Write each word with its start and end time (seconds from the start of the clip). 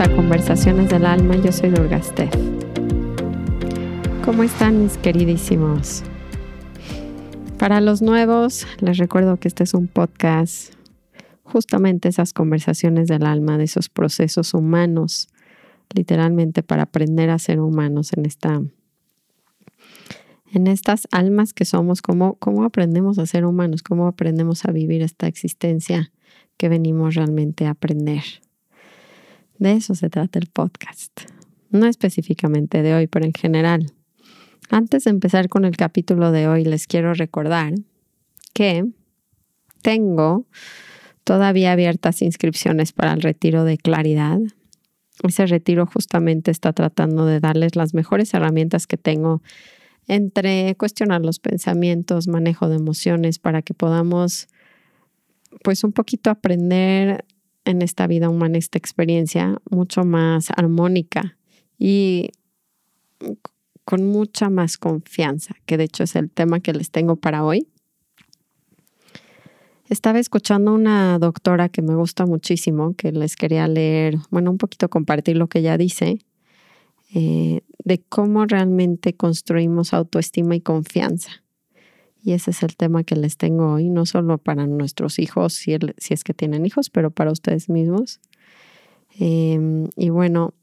A 0.00 0.08
Conversaciones 0.14 0.90
del 0.90 1.04
Alma, 1.04 1.34
yo 1.36 1.50
soy 1.50 1.70
Durgastev. 1.70 2.30
¿Cómo 4.24 4.44
están 4.44 4.84
mis 4.84 4.96
queridísimos? 4.96 6.04
Para 7.58 7.80
los 7.80 8.00
nuevos, 8.00 8.64
les 8.78 8.98
recuerdo 8.98 9.38
que 9.38 9.48
este 9.48 9.64
es 9.64 9.74
un 9.74 9.88
podcast, 9.88 10.74
justamente 11.42 12.08
esas 12.08 12.32
conversaciones 12.32 13.08
del 13.08 13.26
alma, 13.26 13.58
de 13.58 13.64
esos 13.64 13.88
procesos 13.88 14.54
humanos, 14.54 15.26
literalmente 15.92 16.62
para 16.62 16.84
aprender 16.84 17.30
a 17.30 17.40
ser 17.40 17.58
humanos 17.58 18.12
en 18.16 18.24
esta 18.24 18.62
en 20.52 20.66
estas 20.68 21.08
almas 21.10 21.52
que 21.52 21.64
somos, 21.64 22.02
cómo, 22.02 22.34
cómo 22.34 22.62
aprendemos 22.62 23.18
a 23.18 23.26
ser 23.26 23.44
humanos, 23.44 23.82
cómo 23.82 24.06
aprendemos 24.06 24.64
a 24.64 24.70
vivir 24.70 25.02
esta 25.02 25.26
existencia 25.26 26.12
que 26.56 26.68
venimos 26.68 27.16
realmente 27.16 27.66
a 27.66 27.70
aprender. 27.70 28.22
De 29.58 29.72
eso 29.72 29.94
se 29.94 30.08
trata 30.08 30.38
el 30.38 30.46
podcast. 30.46 31.12
No 31.70 31.86
específicamente 31.86 32.82
de 32.82 32.94
hoy, 32.94 33.06
pero 33.06 33.24
en 33.26 33.32
general. 33.32 33.92
Antes 34.70 35.04
de 35.04 35.10
empezar 35.10 35.48
con 35.48 35.64
el 35.64 35.76
capítulo 35.76 36.30
de 36.30 36.46
hoy, 36.46 36.64
les 36.64 36.86
quiero 36.86 37.14
recordar 37.14 37.74
que 38.54 38.84
tengo 39.82 40.46
todavía 41.24 41.72
abiertas 41.72 42.22
inscripciones 42.22 42.92
para 42.92 43.12
el 43.12 43.22
retiro 43.22 43.64
de 43.64 43.78
claridad. 43.78 44.38
Ese 45.22 45.46
retiro 45.46 45.86
justamente 45.86 46.50
está 46.50 46.72
tratando 46.72 47.26
de 47.26 47.40
darles 47.40 47.76
las 47.76 47.94
mejores 47.94 48.32
herramientas 48.34 48.86
que 48.86 48.96
tengo 48.96 49.42
entre 50.06 50.74
cuestionar 50.76 51.20
los 51.20 51.38
pensamientos, 51.38 52.28
manejo 52.28 52.68
de 52.68 52.76
emociones, 52.76 53.38
para 53.38 53.62
que 53.62 53.74
podamos 53.74 54.48
pues 55.62 55.84
un 55.84 55.92
poquito 55.92 56.30
aprender 56.30 57.24
en 57.68 57.82
esta 57.82 58.06
vida 58.06 58.28
humana, 58.28 58.58
esta 58.58 58.78
experiencia 58.78 59.60
mucho 59.70 60.04
más 60.04 60.48
armónica 60.56 61.36
y 61.78 62.30
con 63.84 64.06
mucha 64.06 64.50
más 64.50 64.76
confianza, 64.76 65.54
que 65.66 65.76
de 65.76 65.84
hecho 65.84 66.04
es 66.04 66.16
el 66.16 66.30
tema 66.30 66.60
que 66.60 66.72
les 66.72 66.90
tengo 66.90 67.16
para 67.16 67.44
hoy. 67.44 67.68
Estaba 69.88 70.18
escuchando 70.18 70.74
una 70.74 71.18
doctora 71.18 71.70
que 71.70 71.80
me 71.80 71.94
gusta 71.94 72.26
muchísimo, 72.26 72.94
que 72.94 73.12
les 73.12 73.36
quería 73.36 73.66
leer, 73.66 74.16
bueno, 74.30 74.50
un 74.50 74.58
poquito 74.58 74.90
compartir 74.90 75.38
lo 75.38 75.46
que 75.46 75.60
ella 75.60 75.78
dice, 75.78 76.18
eh, 77.14 77.62
de 77.84 78.02
cómo 78.10 78.44
realmente 78.44 79.14
construimos 79.14 79.94
autoestima 79.94 80.54
y 80.54 80.60
confianza. 80.60 81.42
Y 82.22 82.32
ese 82.32 82.50
es 82.50 82.62
el 82.62 82.76
tema 82.76 83.04
que 83.04 83.16
les 83.16 83.36
tengo 83.36 83.72
hoy, 83.72 83.90
no 83.90 84.04
solo 84.04 84.38
para 84.38 84.66
nuestros 84.66 85.18
hijos, 85.18 85.54
si, 85.54 85.72
es 86.10 86.24
que 86.24 86.34
tienen 86.34 86.66
hijos, 86.66 86.90
pero 86.90 87.10
para 87.10 87.30
ustedes 87.30 87.68
mismos. 87.68 88.20
Em, 89.18 89.88
y 89.96 90.10
bueno, 90.10 90.54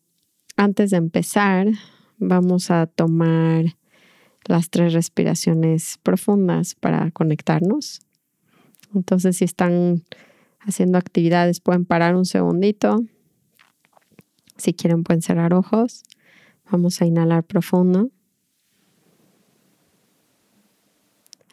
antes 0.58 0.92
de 0.92 0.98
empezar, 0.98 1.68
vamos 2.18 2.72
a 2.72 2.88
tomar 2.88 3.66
las 4.46 4.70
tres 4.70 4.94
respiraciones 4.94 6.00
profundas 6.04 6.76
para 6.76 7.10
conectarnos. 7.12 8.02
Entonces, 8.94 9.38
si 9.38 9.46
están 9.46 10.04
haciendo 10.60 10.98
actividades, 10.98 11.60
pueden 11.60 11.86
parar 11.86 12.16
un 12.16 12.26
segundito. 12.26 13.04
Si 14.58 14.74
quieren, 14.74 15.04
pueden 15.04 15.22
cerrar 15.22 15.54
ojos. 15.54 16.04
Vamos 16.72 17.02
a 17.02 17.06
inhalar 17.06 17.44
profundo. 17.44 18.10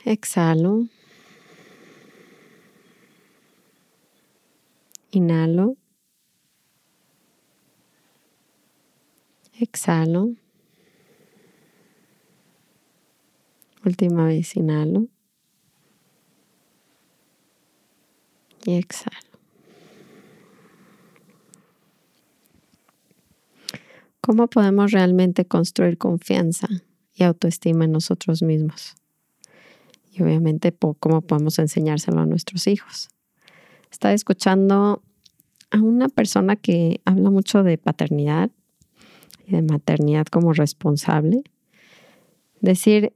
Exhalo. 0.05 0.89
Inhalo. 5.13 5.77
Exhalo. 9.61 10.35
Última 13.85 14.27
vez 14.27 14.57
inhalo. 14.57 15.07
Y 18.65 18.75
exhalo. 18.75 19.17
¿Cómo 24.21 24.49
podemos 24.49 24.93
realmente 24.93 25.45
construir 25.45 25.99
confianza 25.99 26.69
y 27.13 27.25
autoestima 27.25 27.85
en 27.85 27.93
nosotros 27.93 28.43
mismos? 28.43 28.95
Y 30.13 30.23
obviamente 30.23 30.73
cómo 30.73 31.23
podemos 31.23 31.59
enseñárselo 31.59 32.21
a 32.21 32.27
nuestros 32.27 32.67
hijos. 32.67 33.09
Estaba 33.91 34.15
escuchando 34.15 35.03
a 35.71 35.79
una 35.79 36.09
persona 36.09 36.57
que 36.57 37.01
habla 37.05 37.31
mucho 37.31 37.63
de 37.63 37.79
paternidad 37.79 38.51
y 39.47 39.53
de 39.53 39.63
maternidad 39.63 40.27
como 40.27 40.53
responsable, 40.53 41.43
decir 42.61 43.15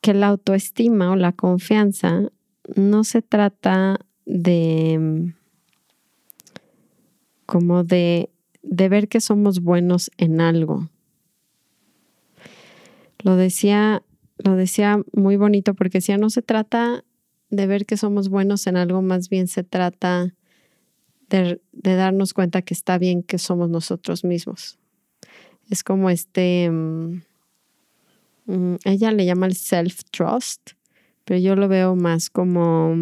que 0.00 0.12
la 0.12 0.28
autoestima 0.28 1.12
o 1.12 1.16
la 1.16 1.32
confianza 1.32 2.30
no 2.74 3.04
se 3.04 3.22
trata 3.22 4.00
de 4.26 5.34
como 7.46 7.82
de, 7.82 8.28
de 8.62 8.88
ver 8.90 9.08
que 9.08 9.20
somos 9.20 9.60
buenos 9.60 10.10
en 10.18 10.40
algo. 10.42 10.90
Lo 13.20 13.36
decía 13.36 14.02
lo 14.38 14.56
decía 14.56 15.02
muy 15.12 15.36
bonito 15.36 15.74
porque 15.74 15.98
decía, 15.98 16.18
no 16.18 16.30
se 16.30 16.42
trata 16.42 17.04
de 17.50 17.66
ver 17.66 17.86
que 17.86 17.96
somos 17.96 18.28
buenos 18.28 18.66
en 18.66 18.76
algo, 18.76 19.02
más 19.02 19.28
bien 19.28 19.48
se 19.48 19.64
trata 19.64 20.34
de, 21.28 21.60
darnos 21.72 22.34
cuenta 22.34 22.62
que 22.62 22.74
está 22.74 22.98
bien 22.98 23.22
que 23.22 23.38
somos 23.38 23.68
nosotros 23.68 24.24
mismos. 24.24 24.78
Es 25.70 25.84
como 25.84 26.10
este, 26.10 26.70
mm, 26.70 27.22
mm, 28.46 28.76
ella 28.84 29.12
le 29.12 29.26
llama 29.26 29.46
el 29.46 29.54
self-trust, 29.54 30.72
pero 31.24 31.40
yo 31.40 31.56
lo 31.56 31.68
veo 31.68 31.94
más 31.96 32.30
como... 32.30 32.96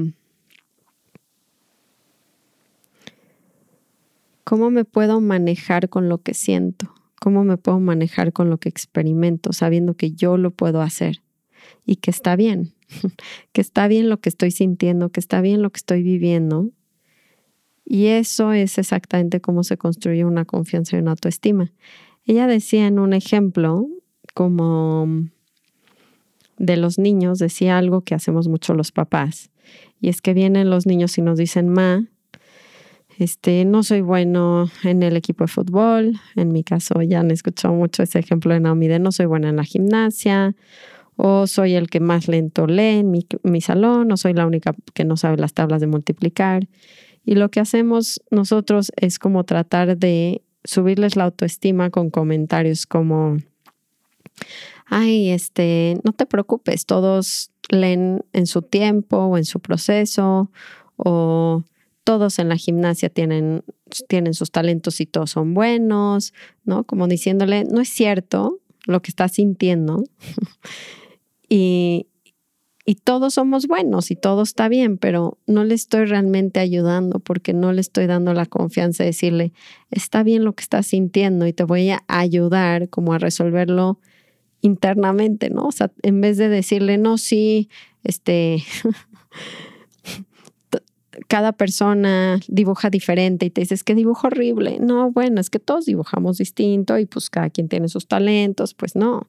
¿Cómo 4.44 4.70
me 4.70 4.84
puedo 4.84 5.20
manejar 5.20 5.88
con 5.88 6.08
lo 6.08 6.18
que 6.18 6.32
siento? 6.32 6.94
¿Cómo 7.20 7.42
me 7.42 7.56
puedo 7.56 7.80
manejar 7.80 8.32
con 8.32 8.48
lo 8.48 8.58
que 8.58 8.68
experimento, 8.68 9.52
sabiendo 9.52 9.94
que 9.94 10.12
yo 10.12 10.36
lo 10.36 10.52
puedo 10.52 10.82
hacer? 10.82 11.20
Y 11.84 11.96
que 11.96 12.10
está 12.10 12.36
bien, 12.36 12.74
que 13.52 13.60
está 13.60 13.88
bien 13.88 14.08
lo 14.08 14.20
que 14.20 14.28
estoy 14.28 14.50
sintiendo, 14.50 15.10
que 15.10 15.20
está 15.20 15.40
bien 15.40 15.62
lo 15.62 15.70
que 15.70 15.78
estoy 15.78 16.02
viviendo. 16.02 16.70
Y 17.84 18.06
eso 18.06 18.52
es 18.52 18.78
exactamente 18.78 19.40
cómo 19.40 19.62
se 19.62 19.76
construye 19.76 20.24
una 20.24 20.44
confianza 20.44 20.96
y 20.96 21.00
una 21.00 21.12
autoestima. 21.12 21.72
Ella 22.24 22.48
decía 22.48 22.88
en 22.88 22.98
un 22.98 23.12
ejemplo 23.12 23.86
como 24.34 25.08
de 26.58 26.76
los 26.76 26.98
niños, 26.98 27.38
decía 27.38 27.78
algo 27.78 28.00
que 28.00 28.14
hacemos 28.14 28.48
mucho 28.48 28.74
los 28.74 28.90
papás, 28.90 29.50
y 30.00 30.08
es 30.08 30.20
que 30.20 30.34
vienen 30.34 30.70
los 30.70 30.86
niños 30.86 31.16
y 31.18 31.22
nos 31.22 31.38
dicen, 31.38 31.68
ma, 31.68 32.08
este, 33.18 33.64
no 33.64 33.82
soy 33.82 34.02
bueno 34.02 34.68
en 34.84 35.02
el 35.02 35.16
equipo 35.16 35.44
de 35.44 35.48
fútbol, 35.48 36.20
en 36.34 36.52
mi 36.52 36.64
caso 36.64 37.00
ya 37.02 37.20
han 37.20 37.30
escuchado 37.30 37.74
mucho 37.74 38.02
ese 38.02 38.18
ejemplo 38.18 38.52
de 38.52 38.60
Naomi 38.60 38.88
de 38.88 38.98
no 38.98 39.12
soy 39.12 39.26
buena 39.26 39.48
en 39.48 39.56
la 39.56 39.64
gimnasia, 39.64 40.54
o 41.16 41.46
soy 41.46 41.74
el 41.74 41.88
que 41.88 42.00
más 42.00 42.28
lento 42.28 42.66
lee 42.66 43.00
en 43.00 43.10
mi, 43.10 43.60
salón, 43.60 44.12
o 44.12 44.16
soy 44.16 44.34
la 44.34 44.46
única 44.46 44.74
que 44.94 45.04
no 45.04 45.16
sabe 45.16 45.38
las 45.38 45.54
tablas 45.54 45.80
de 45.80 45.86
multiplicar. 45.86 46.68
Y 47.24 47.34
lo 47.34 47.50
que 47.50 47.60
hacemos 47.60 48.22
nosotros 48.30 48.92
es 48.96 49.18
como 49.18 49.44
tratar 49.44 49.96
de 49.96 50.42
subirles 50.64 51.16
la 51.16 51.24
autoestima 51.24 51.90
con 51.90 52.10
comentarios 52.10 52.86
como, 52.86 53.38
ay, 54.84 55.30
este, 55.30 55.98
no 56.04 56.12
te 56.12 56.26
preocupes, 56.26 56.86
todos 56.86 57.50
leen 57.70 58.22
en 58.32 58.46
su 58.46 58.62
tiempo 58.62 59.16
o 59.16 59.38
en 59.38 59.44
su 59.44 59.60
proceso, 59.60 60.50
o 60.96 61.64
todos 62.04 62.38
en 62.38 62.48
la 62.48 62.56
gimnasia 62.56 63.08
tienen, 63.08 63.64
tienen 64.06 64.34
sus 64.34 64.50
talentos 64.50 65.00
y 65.00 65.06
todos 65.06 65.30
son 65.30 65.54
buenos, 65.54 66.34
¿no? 66.64 66.84
Como 66.84 67.08
diciéndole, 67.08 67.64
no 67.64 67.80
es 67.80 67.88
cierto 67.88 68.60
lo 68.84 69.02
que 69.02 69.10
estás 69.10 69.32
sintiendo. 69.32 70.04
y, 71.48 72.08
todos 73.04 73.34
somos 73.34 73.66
buenos 73.66 74.12
y 74.12 74.16
todo 74.16 74.42
está 74.42 74.68
bien, 74.68 74.96
pero 74.96 75.38
no 75.46 75.64
le 75.64 75.74
estoy 75.74 76.04
realmente 76.04 76.60
ayudando 76.60 77.18
porque 77.18 77.52
no 77.52 77.72
le 77.72 77.80
estoy 77.80 78.06
dando 78.06 78.32
la 78.32 78.46
confianza 78.46 79.02
de 79.02 79.08
decirle, 79.08 79.52
está 79.90 80.22
bien 80.22 80.44
lo 80.44 80.52
que 80.52 80.62
estás 80.62 80.86
sintiendo 80.86 81.48
y 81.48 81.52
te 81.52 81.64
voy 81.64 81.90
a 81.90 82.04
ayudar 82.06 82.88
como 82.88 83.12
a 83.12 83.18
resolverlo 83.18 83.98
internamente, 84.60 85.50
¿no? 85.50 85.66
O 85.66 85.72
sea, 85.72 85.90
en 86.02 86.20
vez 86.20 86.36
de 86.36 86.48
decirle, 86.48 86.96
no, 86.96 87.18
sí, 87.18 87.68
este, 88.04 88.62
cada 91.28 91.52
persona 91.52 92.40
dibuja 92.48 92.90
diferente 92.90 93.46
y 93.46 93.50
te 93.50 93.62
dices, 93.62 93.84
que 93.84 93.94
dibujo 93.94 94.28
horrible. 94.28 94.78
No, 94.80 95.10
bueno, 95.10 95.40
es 95.40 95.50
que 95.50 95.58
todos 95.58 95.86
dibujamos 95.86 96.38
distinto 96.38 96.98
y 96.98 97.06
pues 97.06 97.30
cada 97.30 97.50
quien 97.50 97.68
tiene 97.68 97.88
sus 97.88 98.06
talentos, 98.06 98.74
pues 98.74 98.96
no. 98.96 99.28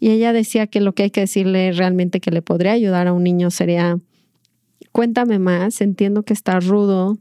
Y 0.00 0.10
ella 0.10 0.32
decía 0.32 0.66
que 0.66 0.80
lo 0.80 0.94
que 0.94 1.04
hay 1.04 1.10
que 1.10 1.22
decirle 1.22 1.72
realmente 1.72 2.20
que 2.20 2.30
le 2.30 2.42
podría 2.42 2.72
ayudar 2.72 3.08
a 3.08 3.12
un 3.12 3.24
niño 3.24 3.50
sería, 3.50 3.98
cuéntame 4.92 5.38
más, 5.38 5.80
entiendo 5.80 6.22
que 6.22 6.32
está 6.32 6.60
rudo 6.60 7.18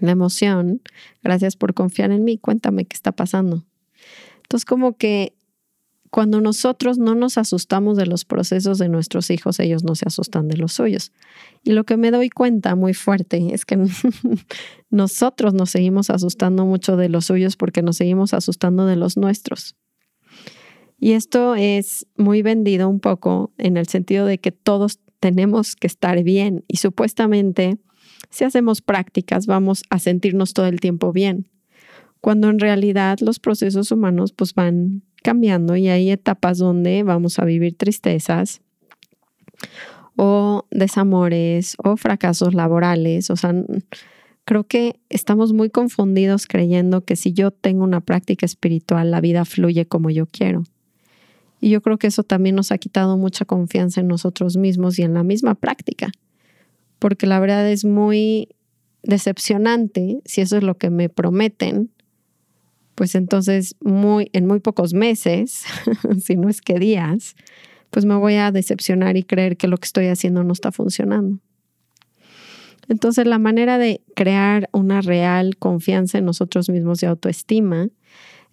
la 0.00 0.10
emoción, 0.10 0.82
gracias 1.22 1.56
por 1.56 1.74
confiar 1.74 2.10
en 2.10 2.24
mí, 2.24 2.38
cuéntame 2.38 2.84
qué 2.84 2.94
está 2.94 3.12
pasando. 3.12 3.64
Entonces 4.42 4.64
como 4.64 4.96
que 4.96 5.32
cuando 6.10 6.40
nosotros 6.40 6.98
no 6.98 7.14
nos 7.14 7.36
asustamos 7.36 7.96
de 7.96 8.06
los 8.06 8.24
procesos 8.24 8.78
de 8.78 8.88
nuestros 8.88 9.30
hijos, 9.30 9.60
ellos 9.60 9.84
no 9.84 9.94
se 9.94 10.06
asustan 10.06 10.48
de 10.48 10.56
los 10.56 10.72
suyos. 10.72 11.12
Y 11.62 11.72
lo 11.72 11.84
que 11.84 11.96
me 11.96 12.10
doy 12.10 12.30
cuenta 12.30 12.74
muy 12.74 12.94
fuerte 12.94 13.52
es 13.52 13.64
que 13.64 13.76
nosotros 14.90 15.52
nos 15.52 15.70
seguimos 15.70 16.10
asustando 16.10 16.64
mucho 16.64 16.96
de 16.96 17.08
los 17.08 17.26
suyos 17.26 17.56
porque 17.56 17.82
nos 17.82 17.96
seguimos 17.96 18.34
asustando 18.34 18.86
de 18.86 18.96
los 18.96 19.16
nuestros. 19.16 19.74
Y 21.06 21.12
esto 21.12 21.54
es 21.54 22.04
muy 22.16 22.42
vendido 22.42 22.88
un 22.88 22.98
poco 22.98 23.52
en 23.58 23.76
el 23.76 23.86
sentido 23.86 24.26
de 24.26 24.38
que 24.38 24.50
todos 24.50 24.98
tenemos 25.20 25.76
que 25.76 25.86
estar 25.86 26.20
bien 26.24 26.64
y 26.66 26.78
supuestamente 26.78 27.78
si 28.28 28.42
hacemos 28.42 28.82
prácticas 28.82 29.46
vamos 29.46 29.84
a 29.88 30.00
sentirnos 30.00 30.52
todo 30.52 30.66
el 30.66 30.80
tiempo 30.80 31.12
bien, 31.12 31.48
cuando 32.20 32.50
en 32.50 32.58
realidad 32.58 33.18
los 33.20 33.38
procesos 33.38 33.92
humanos 33.92 34.32
pues 34.32 34.52
van 34.52 35.04
cambiando 35.22 35.76
y 35.76 35.86
hay 35.86 36.10
etapas 36.10 36.58
donde 36.58 37.04
vamos 37.04 37.38
a 37.38 37.44
vivir 37.44 37.76
tristezas 37.76 38.62
o 40.16 40.66
desamores 40.72 41.76
o 41.84 41.96
fracasos 41.96 42.52
laborales. 42.52 43.30
O 43.30 43.36
sea, 43.36 43.54
creo 44.44 44.64
que 44.64 44.98
estamos 45.08 45.52
muy 45.52 45.70
confundidos 45.70 46.48
creyendo 46.48 47.04
que 47.04 47.14
si 47.14 47.32
yo 47.32 47.52
tengo 47.52 47.84
una 47.84 48.00
práctica 48.00 48.44
espiritual, 48.44 49.12
la 49.12 49.20
vida 49.20 49.44
fluye 49.44 49.86
como 49.86 50.10
yo 50.10 50.26
quiero. 50.26 50.64
Y 51.66 51.70
yo 51.70 51.82
creo 51.82 51.98
que 51.98 52.06
eso 52.06 52.22
también 52.22 52.54
nos 52.54 52.70
ha 52.70 52.78
quitado 52.78 53.16
mucha 53.16 53.44
confianza 53.44 54.00
en 54.00 54.06
nosotros 54.06 54.56
mismos 54.56 55.00
y 55.00 55.02
en 55.02 55.14
la 55.14 55.24
misma 55.24 55.56
práctica, 55.56 56.12
porque 57.00 57.26
la 57.26 57.40
verdad 57.40 57.68
es 57.68 57.84
muy 57.84 58.50
decepcionante 59.02 60.20
si 60.24 60.42
eso 60.42 60.58
es 60.58 60.62
lo 60.62 60.76
que 60.78 60.90
me 60.90 61.08
prometen 61.08 61.90
pues 62.94 63.16
entonces 63.16 63.74
muy, 63.80 64.30
en 64.32 64.46
muy 64.46 64.60
pocos 64.60 64.94
meses, 64.94 65.64
si 66.22 66.36
no 66.36 66.48
es 66.48 66.60
que 66.60 66.78
días, 66.78 67.34
pues 67.90 68.04
me 68.04 68.14
voy 68.14 68.34
a 68.34 68.52
decepcionar 68.52 69.16
y 69.16 69.24
creer 69.24 69.56
que 69.56 69.66
lo 69.66 69.76
que 69.76 69.86
estoy 69.86 70.06
haciendo 70.06 70.44
no 70.44 70.52
está 70.52 70.70
funcionando. 70.70 71.40
Entonces 72.86 73.26
la 73.26 73.40
manera 73.40 73.76
de 73.76 74.02
crear 74.14 74.70
una 74.70 75.00
real 75.00 75.56
confianza 75.56 76.18
en 76.18 76.26
nosotros 76.26 76.70
mismos 76.70 77.02
y 77.02 77.06
autoestima 77.06 77.88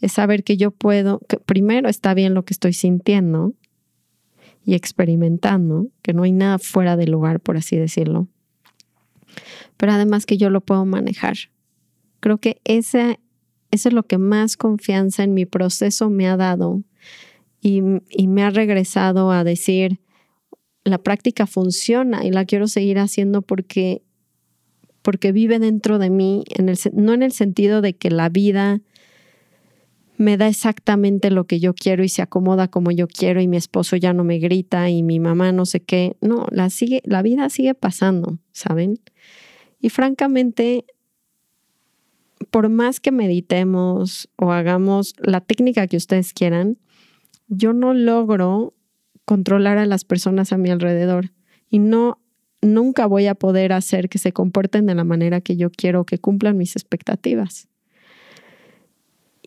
es 0.03 0.11
saber 0.11 0.43
que 0.43 0.57
yo 0.57 0.71
puedo, 0.71 1.19
que 1.27 1.37
primero 1.37 1.89
está 1.89 2.13
bien 2.13 2.33
lo 2.33 2.43
que 2.43 2.53
estoy 2.53 2.73
sintiendo 2.73 3.53
y 4.65 4.75
experimentando, 4.75 5.87
que 6.01 6.13
no 6.13 6.23
hay 6.23 6.31
nada 6.31 6.59
fuera 6.59 6.97
del 6.97 7.11
lugar, 7.11 7.39
por 7.39 7.57
así 7.57 7.77
decirlo, 7.77 8.27
pero 9.77 9.93
además 9.93 10.25
que 10.25 10.37
yo 10.37 10.49
lo 10.49 10.61
puedo 10.61 10.85
manejar. 10.85 11.35
Creo 12.19 12.37
que 12.37 12.61
esa 12.63 13.17
eso 13.73 13.89
es 13.89 13.95
lo 13.95 14.03
que 14.03 14.19
más 14.19 14.55
confianza 14.55 15.23
en 15.23 15.33
mi 15.33 15.47
proceso 15.47 16.11
me 16.11 16.27
ha 16.27 16.37
dado 16.37 16.83
y, 17.59 17.81
me 17.81 18.43
ha 18.43 18.51
regresado 18.51 19.31
a 19.31 19.43
decir, 19.43 19.99
la 20.83 20.99
práctica 20.99 21.47
funciona 21.47 22.23
y 22.23 22.29
la 22.29 22.45
quiero 22.45 22.67
seguir 22.67 22.99
haciendo 22.99 23.41
porque, 23.41 24.03
porque 25.01 25.31
vive 25.31 25.57
dentro 25.57 25.97
de 25.97 26.11
mí, 26.11 26.43
en 26.49 26.69
el, 26.69 26.77
no 26.93 27.13
en 27.13 27.23
el 27.23 27.31
sentido 27.31 27.81
de 27.81 27.95
que 27.95 28.11
la 28.11 28.29
vida 28.29 28.81
me 30.17 30.37
da 30.37 30.47
exactamente 30.47 31.31
lo 31.31 31.45
que 31.45 31.59
yo 31.59 31.73
quiero 31.73 32.03
y 32.03 32.09
se 32.09 32.21
acomoda 32.21 32.67
como 32.67 32.91
yo 32.91 33.07
quiero 33.07 33.41
y 33.41 33.47
mi 33.47 33.57
esposo 33.57 33.95
ya 33.95 34.13
no 34.13 34.23
me 34.23 34.39
grita 34.39 34.89
y 34.89 35.03
mi 35.03 35.19
mamá 35.19 35.51
no 35.51 35.65
sé 35.65 35.81
qué. 35.81 36.15
No, 36.21 36.47
la, 36.51 36.69
sigue, 36.69 37.01
la 37.05 37.21
vida 37.21 37.49
sigue 37.49 37.73
pasando, 37.73 38.37
¿saben? 38.51 38.99
Y 39.79 39.89
francamente, 39.89 40.85
por 42.51 42.69
más 42.69 42.99
que 42.99 43.11
meditemos 43.11 44.29
o 44.37 44.51
hagamos 44.51 45.15
la 45.17 45.41
técnica 45.41 45.87
que 45.87 45.97
ustedes 45.97 46.33
quieran, 46.33 46.77
yo 47.47 47.73
no 47.73 47.93
logro 47.93 48.73
controlar 49.25 49.77
a 49.77 49.85
las 49.85 50.05
personas 50.05 50.53
a 50.53 50.57
mi 50.57 50.69
alrededor 50.69 51.31
y 51.69 51.79
no 51.79 52.19
nunca 52.61 53.07
voy 53.07 53.27
a 53.27 53.35
poder 53.35 53.73
hacer 53.73 54.09
que 54.09 54.17
se 54.17 54.31
comporten 54.31 54.85
de 54.85 54.95
la 54.95 55.03
manera 55.03 55.41
que 55.41 55.57
yo 55.57 55.69
quiero 55.69 56.05
que 56.05 56.17
cumplan 56.17 56.57
mis 56.57 56.75
expectativas. 56.75 57.67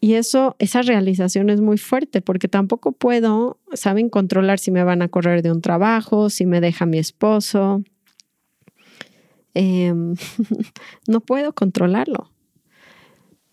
Y 0.07 0.15
eso, 0.15 0.55
esa 0.61 0.83
realización 0.83 1.51
es 1.51 1.61
muy 1.61 1.79
fuerte 1.79 2.23
porque 2.23 2.47
tampoco 2.47 2.93
puedo, 2.93 3.59
saben, 3.73 4.09
controlar 4.09 4.61
si 4.61 4.71
me 4.71 4.85
van 4.85 5.03
a 5.03 5.09
correr 5.09 5.43
de 5.43 5.51
un 5.51 5.61
trabajo, 5.61 6.31
si 6.31 6.47
me 6.47 6.61
deja 6.61 6.87
mi 6.87 6.99
esposo. 6.99 7.83
Em, 9.53 10.15
no 11.09 11.21
puedo 11.23 11.53
controlarlo. 11.55 12.31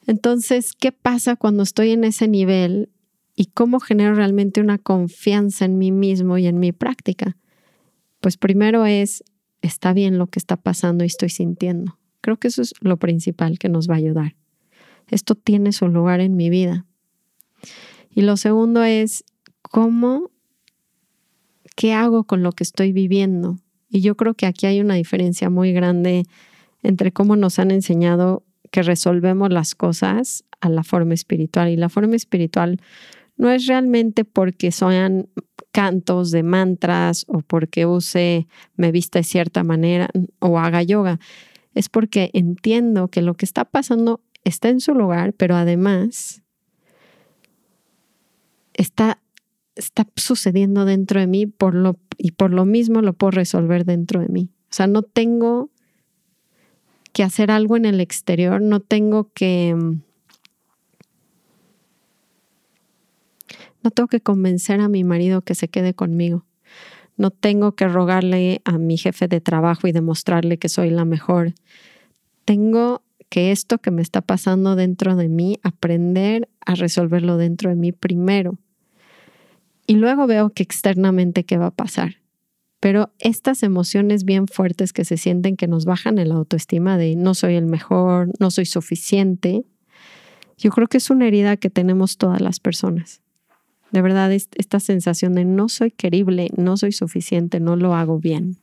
Entonces, 0.05 0.73
¿qué 0.79 0.91
pasa 0.91 1.35
cuando 1.37 1.63
estoy 1.63 1.89
en 1.89 2.03
ese 2.03 2.27
nivel 2.27 2.91
y 3.35 3.45
cómo 3.47 3.79
genero 3.79 4.13
realmente 4.13 4.61
una 4.61 4.77
confianza 4.77 5.65
en 5.65 5.79
mí 5.79 5.91
mismo 5.91 6.37
y 6.37 6.45
en 6.45 6.59
mi 6.59 6.71
práctica? 6.71 7.35
Pues 8.19 8.37
primero 8.37 8.85
es, 8.85 9.23
está 9.63 9.91
bien 9.91 10.19
lo 10.19 10.27
que 10.27 10.37
está 10.37 10.57
pasando 10.57 11.03
y 11.03 11.07
estoy 11.07 11.29
sintiendo. 11.29 11.97
Creo 12.21 12.37
que 12.37 12.49
eso 12.49 12.61
es 12.61 12.75
lo 12.79 12.97
principal 12.97 13.57
que 13.57 13.69
nos 13.69 13.89
va 13.89 13.95
a 13.95 13.97
ayudar. 13.97 14.35
Esto 15.13 15.35
tiene 15.35 15.71
su 15.71 15.87
lugar 15.87 16.19
en 16.21 16.35
mi 16.35 16.49
vida. 16.49 16.85
Y 18.09 18.21
lo 18.21 18.37
segundo 18.37 18.83
es, 18.83 19.23
¿cómo, 19.61 20.31
qué 21.75 21.93
hago 21.93 22.23
con 22.23 22.43
lo 22.43 22.51
que 22.51 22.63
estoy 22.63 22.91
viviendo? 22.91 23.57
Y 23.89 24.01
yo 24.01 24.15
creo 24.15 24.33
que 24.33 24.45
aquí 24.45 24.65
hay 24.65 24.81
una 24.81 24.95
diferencia 24.95 25.49
muy 25.49 25.71
grande 25.71 26.25
entre 26.81 27.11
cómo 27.11 27.35
nos 27.35 27.59
han 27.59 27.71
enseñado 27.71 28.43
que 28.71 28.81
resolvemos 28.81 29.51
las 29.51 29.75
cosas 29.75 30.45
a 30.59 30.69
la 30.69 30.83
forma 30.83 31.13
espiritual. 31.13 31.69
Y 31.69 31.77
la 31.77 31.89
forma 31.89 32.15
espiritual 32.15 32.81
no 33.37 33.51
es 33.51 33.67
realmente 33.67 34.25
porque 34.25 34.71
sean 34.71 35.29
cantos 35.71 36.31
de 36.31 36.41
mantras 36.43 37.25
o 37.27 37.41
porque 37.41 37.85
use, 37.85 38.47
me 38.75 38.91
vista 38.91 39.19
de 39.19 39.23
cierta 39.23 39.63
manera 39.63 40.09
o 40.39 40.59
haga 40.59 40.81
yoga. 40.81 41.19
Es 41.75 41.89
porque 41.89 42.29
entiendo 42.33 43.07
que 43.09 43.21
lo 43.21 43.35
que 43.35 43.45
está 43.45 43.65
pasando 43.65 44.21
está 44.43 44.69
en 44.69 44.79
su 44.79 44.93
lugar, 44.93 45.33
pero 45.33 45.55
además 45.55 46.43
está, 48.73 49.21
está 49.75 50.07
sucediendo 50.15 50.85
dentro 50.85 51.19
de 51.19 51.27
mí 51.27 51.45
por 51.45 51.75
lo, 51.75 51.97
y 52.17 52.31
por 52.31 52.51
lo 52.51 52.65
mismo 52.65 53.01
lo 53.01 53.13
puedo 53.13 53.31
resolver 53.31 53.85
dentro 53.85 54.19
de 54.21 54.27
mí. 54.27 54.49
O 54.65 54.75
sea, 54.75 54.87
no 54.87 55.03
tengo 55.03 55.69
que 57.13 57.23
hacer 57.23 57.51
algo 57.51 57.77
en 57.77 57.85
el 57.85 57.99
exterior, 57.99 58.61
no 58.61 58.79
tengo 58.79 59.31
que... 59.33 59.75
No 63.83 63.91
tengo 63.91 64.07
que 64.07 64.21
convencer 64.21 64.79
a 64.79 64.87
mi 64.87 65.03
marido 65.03 65.41
que 65.41 65.55
se 65.55 65.67
quede 65.67 65.93
conmigo. 65.93 66.45
No 67.17 67.31
tengo 67.31 67.73
que 67.73 67.85
rogarle 67.89 68.61
a 68.63 68.77
mi 68.77 68.97
jefe 68.97 69.27
de 69.27 69.41
trabajo 69.41 69.87
y 69.87 69.91
demostrarle 69.91 70.57
que 70.57 70.69
soy 70.69 70.89
la 70.89 71.03
mejor. 71.03 71.53
Tengo 72.45 73.03
que 73.33 73.51
esto 73.51 73.79
que 73.79 73.89
me 73.89 74.03
está 74.03 74.21
pasando 74.21 74.75
dentro 74.75 75.15
de 75.15 75.27
mí, 75.27 75.57
aprender 75.63 76.49
a 76.67 76.75
resolverlo 76.75 77.35
dentro 77.37 77.71
de 77.71 77.75
mí 77.75 77.91
primero. 77.91 78.59
Y 79.87 79.95
luego 79.95 80.27
veo 80.27 80.51
que 80.51 80.61
externamente 80.61 81.43
qué 81.43 81.57
va 81.57 81.65
a 81.65 81.75
pasar. 81.75 82.17
Pero 82.79 83.11
estas 83.17 83.63
emociones 83.63 84.23
bien 84.23 84.47
fuertes 84.47 84.93
que 84.93 85.03
se 85.03 85.17
sienten 85.17 85.57
que 85.57 85.67
nos 85.67 85.85
bajan 85.85 86.19
el 86.19 86.31
autoestima 86.31 86.95
de 86.99 87.15
no 87.15 87.33
soy 87.33 87.55
el 87.55 87.65
mejor, 87.65 88.29
no 88.39 88.51
soy 88.51 88.67
suficiente, 88.67 89.65
yo 90.59 90.69
creo 90.69 90.85
que 90.85 90.97
es 90.97 91.09
una 91.09 91.25
herida 91.25 91.57
que 91.57 91.71
tenemos 91.71 92.19
todas 92.19 92.39
las 92.39 92.59
personas. 92.59 93.23
De 93.89 94.03
verdad, 94.03 94.31
esta 94.31 94.79
sensación 94.79 95.33
de 95.33 95.43
no 95.43 95.69
soy 95.69 95.89
querible, 95.89 96.51
no 96.55 96.77
soy 96.77 96.91
suficiente, 96.91 97.59
no 97.59 97.77
lo 97.77 97.95
hago 97.95 98.19
bien. 98.19 98.57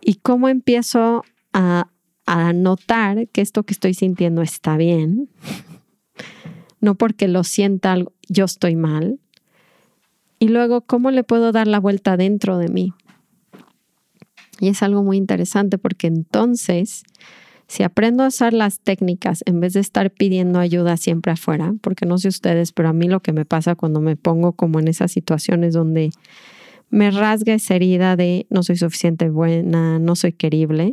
¿Y 0.00 0.14
cómo 0.14 0.48
empiezo 0.48 1.22
a, 1.52 1.91
a 2.26 2.52
notar 2.52 3.28
que 3.28 3.40
esto 3.40 3.64
que 3.64 3.72
estoy 3.72 3.94
sintiendo 3.94 4.42
está 4.42 4.76
bien? 4.76 5.28
no 6.80 6.96
porque 6.96 7.28
lo 7.28 7.44
sienta 7.44 7.96
yo 8.28 8.44
estoy 8.44 8.76
mal, 8.76 9.20
y 10.42 10.48
luego, 10.48 10.80
¿cómo 10.80 11.12
le 11.12 11.22
puedo 11.22 11.52
dar 11.52 11.68
la 11.68 11.78
vuelta 11.78 12.16
dentro 12.16 12.58
de 12.58 12.66
mí? 12.66 12.92
Y 14.58 14.66
es 14.66 14.82
algo 14.82 15.04
muy 15.04 15.16
interesante 15.16 15.78
porque 15.78 16.08
entonces, 16.08 17.04
si 17.68 17.84
aprendo 17.84 18.24
a 18.24 18.26
usar 18.26 18.52
las 18.52 18.80
técnicas 18.80 19.44
en 19.46 19.60
vez 19.60 19.74
de 19.74 19.78
estar 19.78 20.10
pidiendo 20.10 20.58
ayuda 20.58 20.96
siempre 20.96 21.30
afuera, 21.30 21.74
porque 21.80 22.06
no 22.06 22.18
sé 22.18 22.26
ustedes, 22.26 22.72
pero 22.72 22.88
a 22.88 22.92
mí 22.92 23.06
lo 23.06 23.20
que 23.20 23.32
me 23.32 23.44
pasa 23.44 23.76
cuando 23.76 24.00
me 24.00 24.16
pongo 24.16 24.54
como 24.54 24.80
en 24.80 24.88
esas 24.88 25.12
situaciones 25.12 25.74
donde 25.74 26.10
me 26.90 27.12
rasga 27.12 27.54
esa 27.54 27.76
herida 27.76 28.16
de 28.16 28.48
no 28.50 28.64
soy 28.64 28.76
suficiente 28.78 29.30
buena, 29.30 30.00
no 30.00 30.16
soy 30.16 30.32
querible, 30.32 30.92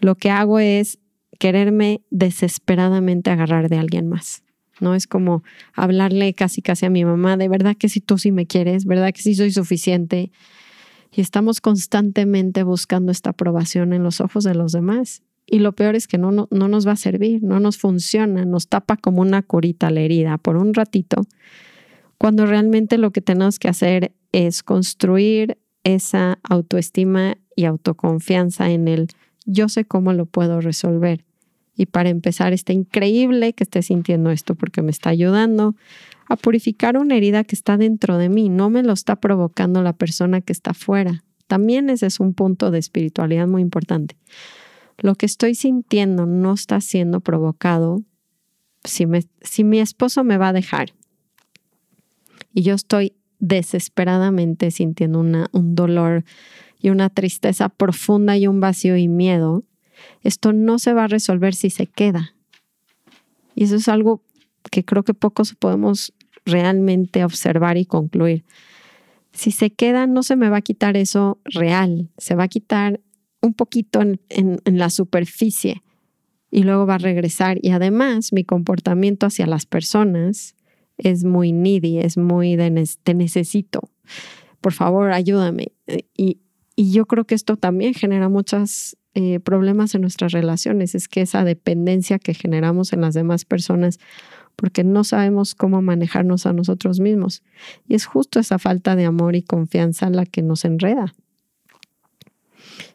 lo 0.00 0.14
que 0.16 0.30
hago 0.30 0.58
es 0.58 0.98
quererme 1.38 2.02
desesperadamente 2.10 3.30
agarrar 3.30 3.68
de 3.68 3.78
alguien 3.78 4.08
más. 4.08 4.42
¿no? 4.80 4.94
Es 4.94 5.06
como 5.06 5.42
hablarle 5.74 6.34
casi 6.34 6.62
casi 6.62 6.86
a 6.86 6.90
mi 6.90 7.04
mamá, 7.04 7.36
de 7.36 7.48
verdad 7.48 7.76
que 7.76 7.88
si 7.88 8.00
tú 8.00 8.18
sí 8.18 8.32
me 8.32 8.46
quieres, 8.46 8.84
verdad 8.84 9.12
que 9.12 9.22
sí 9.22 9.34
soy 9.34 9.52
suficiente. 9.52 10.30
Y 11.12 11.20
estamos 11.20 11.60
constantemente 11.60 12.62
buscando 12.62 13.10
esta 13.12 13.30
aprobación 13.30 13.92
en 13.92 14.02
los 14.02 14.20
ojos 14.20 14.44
de 14.44 14.54
los 14.54 14.72
demás. 14.72 15.22
y 15.48 15.60
lo 15.60 15.72
peor 15.72 15.94
es 15.94 16.08
que 16.08 16.18
no, 16.18 16.32
no, 16.32 16.48
no, 16.50 16.66
nos 16.66 16.88
va 16.88 16.92
a 16.92 16.96
servir, 16.96 17.40
no 17.40 17.60
nos 17.60 17.78
funciona, 17.78 18.44
nos 18.44 18.66
tapa 18.66 18.96
como 18.96 19.22
una 19.22 19.42
curita 19.42 19.90
la 19.90 20.00
herida 20.00 20.38
por 20.38 20.56
un 20.56 20.74
ratito, 20.74 21.22
cuando 22.18 22.46
realmente 22.46 22.98
lo 22.98 23.12
que 23.12 23.20
tenemos 23.20 23.60
que 23.60 23.68
hacer 23.68 24.12
es 24.32 24.64
construir 24.64 25.56
esa 25.84 26.40
autoestima 26.42 27.36
y 27.54 27.64
autoconfianza 27.64 28.70
en 28.70 28.88
el 28.88 29.06
yo 29.46 29.68
sé 29.68 29.84
cómo 29.84 30.12
lo 30.12 30.26
puedo 30.26 30.60
resolver. 30.60 31.24
Y 31.76 31.86
para 31.86 32.08
empezar, 32.08 32.52
está 32.52 32.72
increíble 32.72 33.52
que 33.52 33.64
esté 33.64 33.82
sintiendo 33.82 34.30
esto 34.30 34.54
porque 34.54 34.82
me 34.82 34.90
está 34.90 35.10
ayudando 35.10 35.74
a 36.28 36.36
purificar 36.36 36.96
una 36.96 37.16
herida 37.16 37.44
que 37.44 37.54
está 37.54 37.76
dentro 37.76 38.18
de 38.18 38.28
mí, 38.28 38.48
no 38.48 38.68
me 38.68 38.82
lo 38.82 38.92
está 38.92 39.16
provocando 39.16 39.82
la 39.82 39.92
persona 39.92 40.40
que 40.40 40.52
está 40.52 40.74
fuera. 40.74 41.22
También 41.46 41.88
ese 41.90 42.06
es 42.06 42.18
un 42.18 42.34
punto 42.34 42.70
de 42.70 42.78
espiritualidad 42.78 43.46
muy 43.46 43.62
importante. 43.62 44.16
Lo 44.98 45.14
que 45.14 45.26
estoy 45.26 45.54
sintiendo 45.54 46.26
no 46.26 46.54
está 46.54 46.80
siendo 46.80 47.20
provocado 47.20 48.02
si, 48.82 49.06
si 49.42 49.62
mi 49.62 49.78
esposo 49.78 50.24
me 50.24 50.38
va 50.38 50.48
a 50.48 50.52
dejar 50.52 50.92
y 52.52 52.62
yo 52.62 52.74
estoy 52.74 53.12
desesperadamente 53.38 54.70
sintiendo 54.70 55.20
una, 55.20 55.48
un 55.52 55.74
dolor 55.74 56.24
y 56.80 56.90
una 56.90 57.10
tristeza 57.10 57.68
profunda 57.68 58.36
y 58.36 58.46
un 58.46 58.60
vacío 58.60 58.96
y 58.96 59.08
miedo, 59.08 59.64
esto 60.22 60.52
no 60.52 60.78
se 60.78 60.92
va 60.92 61.04
a 61.04 61.08
resolver 61.08 61.54
si 61.54 61.70
se 61.70 61.86
queda. 61.86 62.34
Y 63.54 63.64
eso 63.64 63.76
es 63.76 63.88
algo 63.88 64.22
que 64.70 64.84
creo 64.84 65.02
que 65.02 65.14
pocos 65.14 65.54
podemos 65.54 66.12
realmente 66.44 67.24
observar 67.24 67.76
y 67.76 67.86
concluir. 67.86 68.44
Si 69.32 69.50
se 69.50 69.70
queda, 69.70 70.06
no 70.06 70.22
se 70.22 70.36
me 70.36 70.48
va 70.48 70.58
a 70.58 70.62
quitar 70.62 70.96
eso 70.96 71.38
real, 71.44 72.10
se 72.18 72.34
va 72.34 72.44
a 72.44 72.48
quitar 72.48 73.00
un 73.40 73.54
poquito 73.54 74.00
en, 74.00 74.20
en 74.28 74.78
la 74.78 74.90
superficie 74.90 75.82
y 76.50 76.62
luego 76.62 76.86
va 76.86 76.94
a 76.94 76.98
regresar. 76.98 77.58
Y 77.60 77.70
además 77.70 78.32
mi 78.32 78.44
comportamiento 78.44 79.26
hacia 79.26 79.46
las 79.46 79.66
personas 79.66 80.56
es 80.98 81.24
muy 81.24 81.52
needy, 81.52 81.98
es 81.98 82.16
muy 82.16 82.56
de 82.56 82.88
te 83.02 83.14
necesito, 83.14 83.90
por 84.60 84.72
favor, 84.72 85.12
ayúdame. 85.12 85.72
Y, 86.16 86.40
yo 86.76 87.06
creo 87.06 87.24
que 87.24 87.34
esto 87.34 87.56
también 87.56 87.94
genera 87.94 88.28
muchos 88.28 88.96
eh, 89.14 89.40
problemas 89.40 89.94
en 89.94 90.02
nuestras 90.02 90.32
relaciones, 90.32 90.94
es 90.94 91.08
que 91.08 91.22
esa 91.22 91.42
dependencia 91.42 92.18
que 92.18 92.34
generamos 92.34 92.92
en 92.92 93.00
las 93.00 93.14
demás 93.14 93.44
personas 93.44 93.98
porque 94.56 94.84
no 94.84 95.04
sabemos 95.04 95.54
cómo 95.54 95.82
manejarnos 95.82 96.46
a 96.46 96.52
nosotros 96.52 96.98
mismos. 96.98 97.42
Y 97.86 97.94
es 97.94 98.06
justo 98.06 98.40
esa 98.40 98.58
falta 98.58 98.96
de 98.96 99.04
amor 99.04 99.36
y 99.36 99.42
confianza 99.42 100.08
la 100.10 100.24
que 100.24 100.42
nos 100.42 100.64
enreda. 100.64 101.14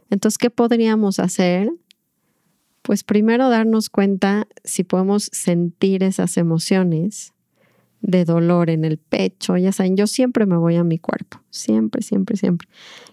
Entonces, 0.09 0.37
¿qué 0.37 0.49
podríamos 0.49 1.19
hacer? 1.19 1.71
Pues 2.81 3.03
primero 3.03 3.49
darnos 3.49 3.89
cuenta 3.89 4.47
si 4.63 4.83
podemos 4.83 5.29
sentir 5.31 6.03
esas 6.03 6.35
emociones 6.37 7.33
de 8.01 8.25
dolor 8.25 8.71
en 8.71 8.83
el 8.83 8.97
pecho, 8.97 9.55
ya 9.57 9.71
saben, 9.71 9.95
yo 9.95 10.07
siempre 10.07 10.47
me 10.47 10.57
voy 10.57 10.75
a 10.75 10.83
mi 10.83 10.97
cuerpo, 10.97 11.39
siempre, 11.51 12.01
siempre, 12.01 12.35
siempre. 12.35 12.67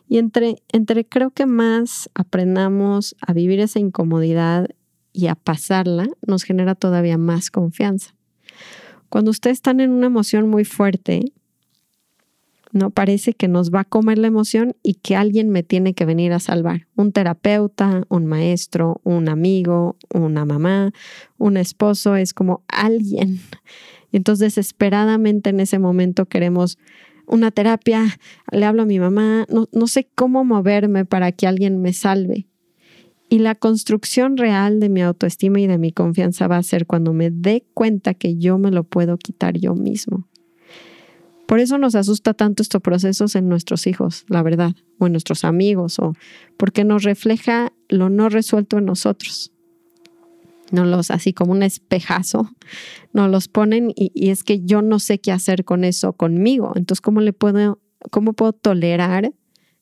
Y 0.08 0.18
entre, 0.18 0.62
entre 0.72 1.04
creo 1.06 1.30
que 1.30 1.46
más 1.46 2.10
aprendamos 2.14 3.14
a 3.20 3.32
vivir 3.32 3.60
esa 3.60 3.78
incomodidad 3.78 4.68
y 5.12 5.26
a 5.26 5.34
pasarla, 5.34 6.08
nos 6.26 6.44
genera 6.44 6.74
todavía 6.74 7.18
más 7.18 7.50
confianza. 7.50 8.14
Cuando 9.08 9.30
ustedes 9.30 9.58
están 9.58 9.80
en 9.80 9.90
una 9.90 10.06
emoción 10.06 10.48
muy 10.48 10.64
fuerte, 10.64 11.32
no 12.72 12.90
parece 12.90 13.32
que 13.32 13.48
nos 13.48 13.72
va 13.72 13.80
a 13.80 13.84
comer 13.84 14.18
la 14.18 14.26
emoción 14.26 14.76
y 14.82 14.94
que 14.94 15.16
alguien 15.16 15.48
me 15.48 15.62
tiene 15.62 15.94
que 15.94 16.04
venir 16.04 16.32
a 16.32 16.38
salvar. 16.38 16.86
Un 16.96 17.12
terapeuta, 17.12 18.02
un 18.08 18.26
maestro, 18.26 19.00
un 19.04 19.28
amigo, 19.28 19.96
una 20.12 20.44
mamá, 20.44 20.92
un 21.38 21.56
esposo, 21.56 22.16
es 22.16 22.34
como 22.34 22.62
alguien 22.68 23.40
entonces, 24.12 24.54
desesperadamente 24.54 25.50
en 25.50 25.60
ese 25.60 25.78
momento 25.78 26.26
queremos 26.26 26.78
una 27.28 27.50
terapia, 27.50 28.18
le 28.50 28.64
hablo 28.64 28.82
a 28.82 28.86
mi 28.86 28.98
mamá, 28.98 29.46
no, 29.48 29.68
no 29.72 29.86
sé 29.86 30.08
cómo 30.14 30.44
moverme 30.44 31.04
para 31.04 31.32
que 31.32 31.46
alguien 31.46 31.80
me 31.80 31.92
salve. 31.92 32.46
Y 33.28 33.40
la 33.40 33.54
construcción 33.54 34.36
real 34.36 34.80
de 34.80 34.88
mi 34.88 35.02
autoestima 35.02 35.60
y 35.60 35.66
de 35.66 35.78
mi 35.78 35.92
confianza 35.92 36.48
va 36.48 36.56
a 36.56 36.62
ser 36.62 36.86
cuando 36.86 37.12
me 37.12 37.30
dé 37.30 37.66
cuenta 37.74 38.14
que 38.14 38.36
yo 38.36 38.56
me 38.58 38.70
lo 38.70 38.84
puedo 38.84 39.18
quitar 39.18 39.58
yo 39.58 39.74
mismo. 39.74 40.26
Por 41.46 41.60
eso 41.60 41.78
nos 41.78 41.94
asusta 41.94 42.34
tanto 42.34 42.62
estos 42.62 42.82
procesos 42.82 43.34
en 43.34 43.48
nuestros 43.48 43.86
hijos, 43.86 44.24
la 44.28 44.42
verdad, 44.42 44.72
o 44.98 45.06
en 45.06 45.12
nuestros 45.12 45.44
amigos, 45.44 45.98
o 45.98 46.14
porque 46.56 46.84
nos 46.84 47.04
refleja 47.04 47.72
lo 47.88 48.10
no 48.10 48.28
resuelto 48.28 48.78
en 48.78 48.86
nosotros 48.86 49.52
no 50.70 50.84
los 50.84 51.10
así 51.10 51.32
como 51.32 51.52
un 51.52 51.62
espejazo, 51.62 52.50
nos 53.12 53.30
los 53.30 53.48
ponen 53.48 53.92
y, 53.94 54.30
es 54.30 54.44
que 54.44 54.60
yo 54.64 54.82
no 54.82 54.98
sé 54.98 55.18
qué 55.18 55.32
hacer 55.32 55.64
con 55.64 55.84
eso 55.84 56.12
conmigo. 56.12 56.72
Entonces, 56.76 57.00
¿cómo 57.00 57.20
le 57.20 57.32
puedo, 57.32 57.80
cómo 58.10 58.32
puedo 58.32 58.52
tolerar 58.52 59.32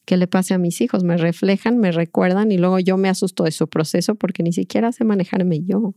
que 0.05 0.17
le 0.17 0.27
pase 0.27 0.55
a 0.55 0.59
mis 0.59 0.81
hijos? 0.81 1.05
Me 1.05 1.17
reflejan, 1.17 1.79
me 1.79 1.93
recuerdan 1.93 2.53
y 2.53 2.59
luego 2.59 2.79
yo 2.79 2.97
me 2.97 3.09
asusto 3.09 3.45
de 3.45 3.53
su 3.53 3.69
proceso 3.69 4.15
porque 4.15 4.43
ni 4.43 4.53
siquiera 4.53 4.93
sé 4.93 5.05
manejarme 5.05 5.63
yo. 5.65 5.95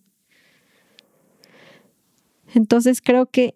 Entonces, 2.53 3.01
creo 3.01 3.27
que 3.27 3.55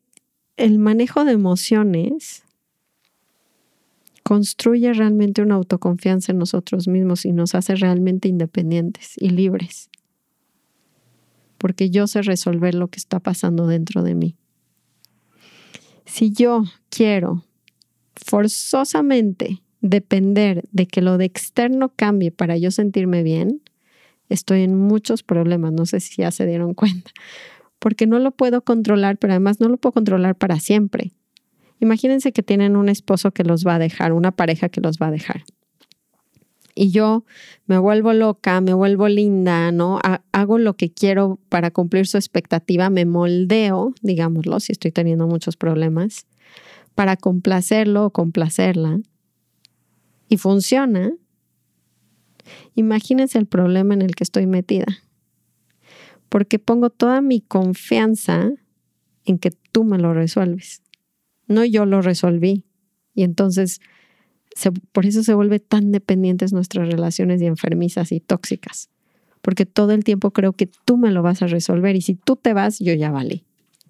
el 0.56 0.78
manejo 0.78 1.26
de 1.26 1.32
emociones 1.32 2.44
construye 4.22 4.94
realmente 4.94 5.42
una 5.42 5.56
autoconfianza 5.56 6.32
en 6.32 6.38
nosotros 6.38 6.88
mismos 6.88 7.26
y 7.26 7.34
nos 7.34 7.56
hace 7.56 7.76
realmente 7.76 8.30
independientes 8.30 9.16
y 9.18 9.30
libres 9.30 9.90
porque 11.64 11.90
yo 11.90 12.08
sé 12.08 12.22
resolver 12.24 12.76
lo 12.76 12.90
que 12.90 13.00
está 13.00 13.22
pasando 13.22 13.68
dentro 13.68 14.04
de 14.04 14.16
mí. 14.16 14.36
Si 16.04 16.34
yo 16.34 16.66
quiero 16.90 17.46
forzosamente 18.18 19.62
depender 19.80 20.68
de 20.74 20.88
que 20.88 21.02
lo 21.02 21.18
de 21.18 21.24
externo 21.24 21.94
cambie 21.96 22.32
para 22.34 22.58
yo 22.58 22.70
sentirme 22.70 23.24
bien, 23.24 23.62
estoy 24.28 24.64
en 24.64 24.78
muchos 24.78 25.24
problemas, 25.24 25.72
no 25.72 25.86
sé 25.86 26.02
si 26.02 26.18
ya 26.18 26.32
se 26.32 26.46
dieron 26.46 26.74
cuenta, 26.74 27.12
porque 27.80 28.08
no 28.08 28.20
lo 28.20 28.32
puedo 28.32 28.66
controlar, 28.66 29.18
pero 29.18 29.32
además 29.32 29.62
no 29.62 29.70
lo 29.70 29.78
puedo 29.78 29.94
controlar 29.94 30.36
para 30.36 30.60
siempre. 30.60 31.14
Imagínense 31.80 32.34
que 32.34 32.44
tienen 32.44 32.76
un 32.76 32.90
esposo 32.90 33.32
que 33.32 33.46
los 33.46 33.66
va 33.66 33.76
a 33.76 33.80
dejar, 33.80 34.12
una 34.12 34.34
pareja 34.34 34.68
que 34.68 34.82
los 34.82 34.98
va 34.98 35.08
a 35.08 35.12
dejar 35.12 35.46
y 36.76 36.92
yo 36.92 37.26
me 37.66 37.78
vuelvo 37.78 38.14
loca, 38.14 38.62
me 38.62 38.74
vuelvo 38.74 39.08
linda, 39.08 39.72
¿no? 39.72 40.00
hago 40.32 40.58
lo 40.58 40.76
que 40.76 40.92
quiero 40.92 41.40
para 41.50 41.72
cumplir 41.72 42.08
su 42.08 42.18
expectativa, 42.18 42.90
me 42.90 43.06
moldeo, 43.06 43.94
digámoslo, 44.02 44.60
si 44.60 44.72
estoy 44.72 44.92
teniendo 44.92 45.28
muchos 45.28 45.58
problemas, 45.58 46.26
para 46.96 47.16
complacerlo 47.16 48.06
o 48.06 48.10
complacerla, 48.12 49.00
y 50.30 50.38
funciona. 50.38 51.14
Imagínense 52.76 53.38
el 53.38 53.46
problema 53.46 53.94
en 53.94 54.02
el 54.02 54.16
que 54.16 54.24
estoy 54.24 54.48
metida, 54.48 54.86
porque 56.30 56.60
pongo 56.60 56.90
toda 56.90 57.22
mi 57.22 57.42
confianza 57.42 58.52
en 59.26 59.38
que 59.38 59.52
tú 59.72 59.84
me 59.84 59.98
lo 59.98 60.14
resuelves, 60.14 60.82
no 61.48 61.64
yo 61.64 61.86
lo 61.86 62.02
resolví. 62.02 62.66
Y 63.16 63.24
entonces 63.24 63.80
por 64.92 65.06
eso 65.06 65.24
se 65.24 65.34
vuelve 65.34 65.60
tan 65.60 65.92
dependientes 65.92 66.54
nuestras 66.54 66.90
relaciones 66.90 67.42
y 67.42 67.46
enfermizas 67.46 68.12
y 68.12 68.20
tóxicas. 68.20 68.90
Porque 69.42 69.66
todo 69.66 69.92
el 69.92 70.04
tiempo 70.04 70.32
creo 70.32 70.54
que 70.54 70.70
tú 70.86 70.98
me 70.98 71.12
lo 71.12 71.22
vas 71.22 71.42
a 71.42 71.48
resolver 71.48 71.96
y 71.96 72.02
si 72.02 72.16
tú 72.16 72.36
te 72.36 72.54
vas, 72.54 72.80
yo 72.80 72.94
ya 72.94 73.12
valí. 73.12 73.44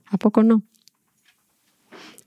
¿A 0.05 0.17
poco 0.17 0.43
no? 0.43 0.63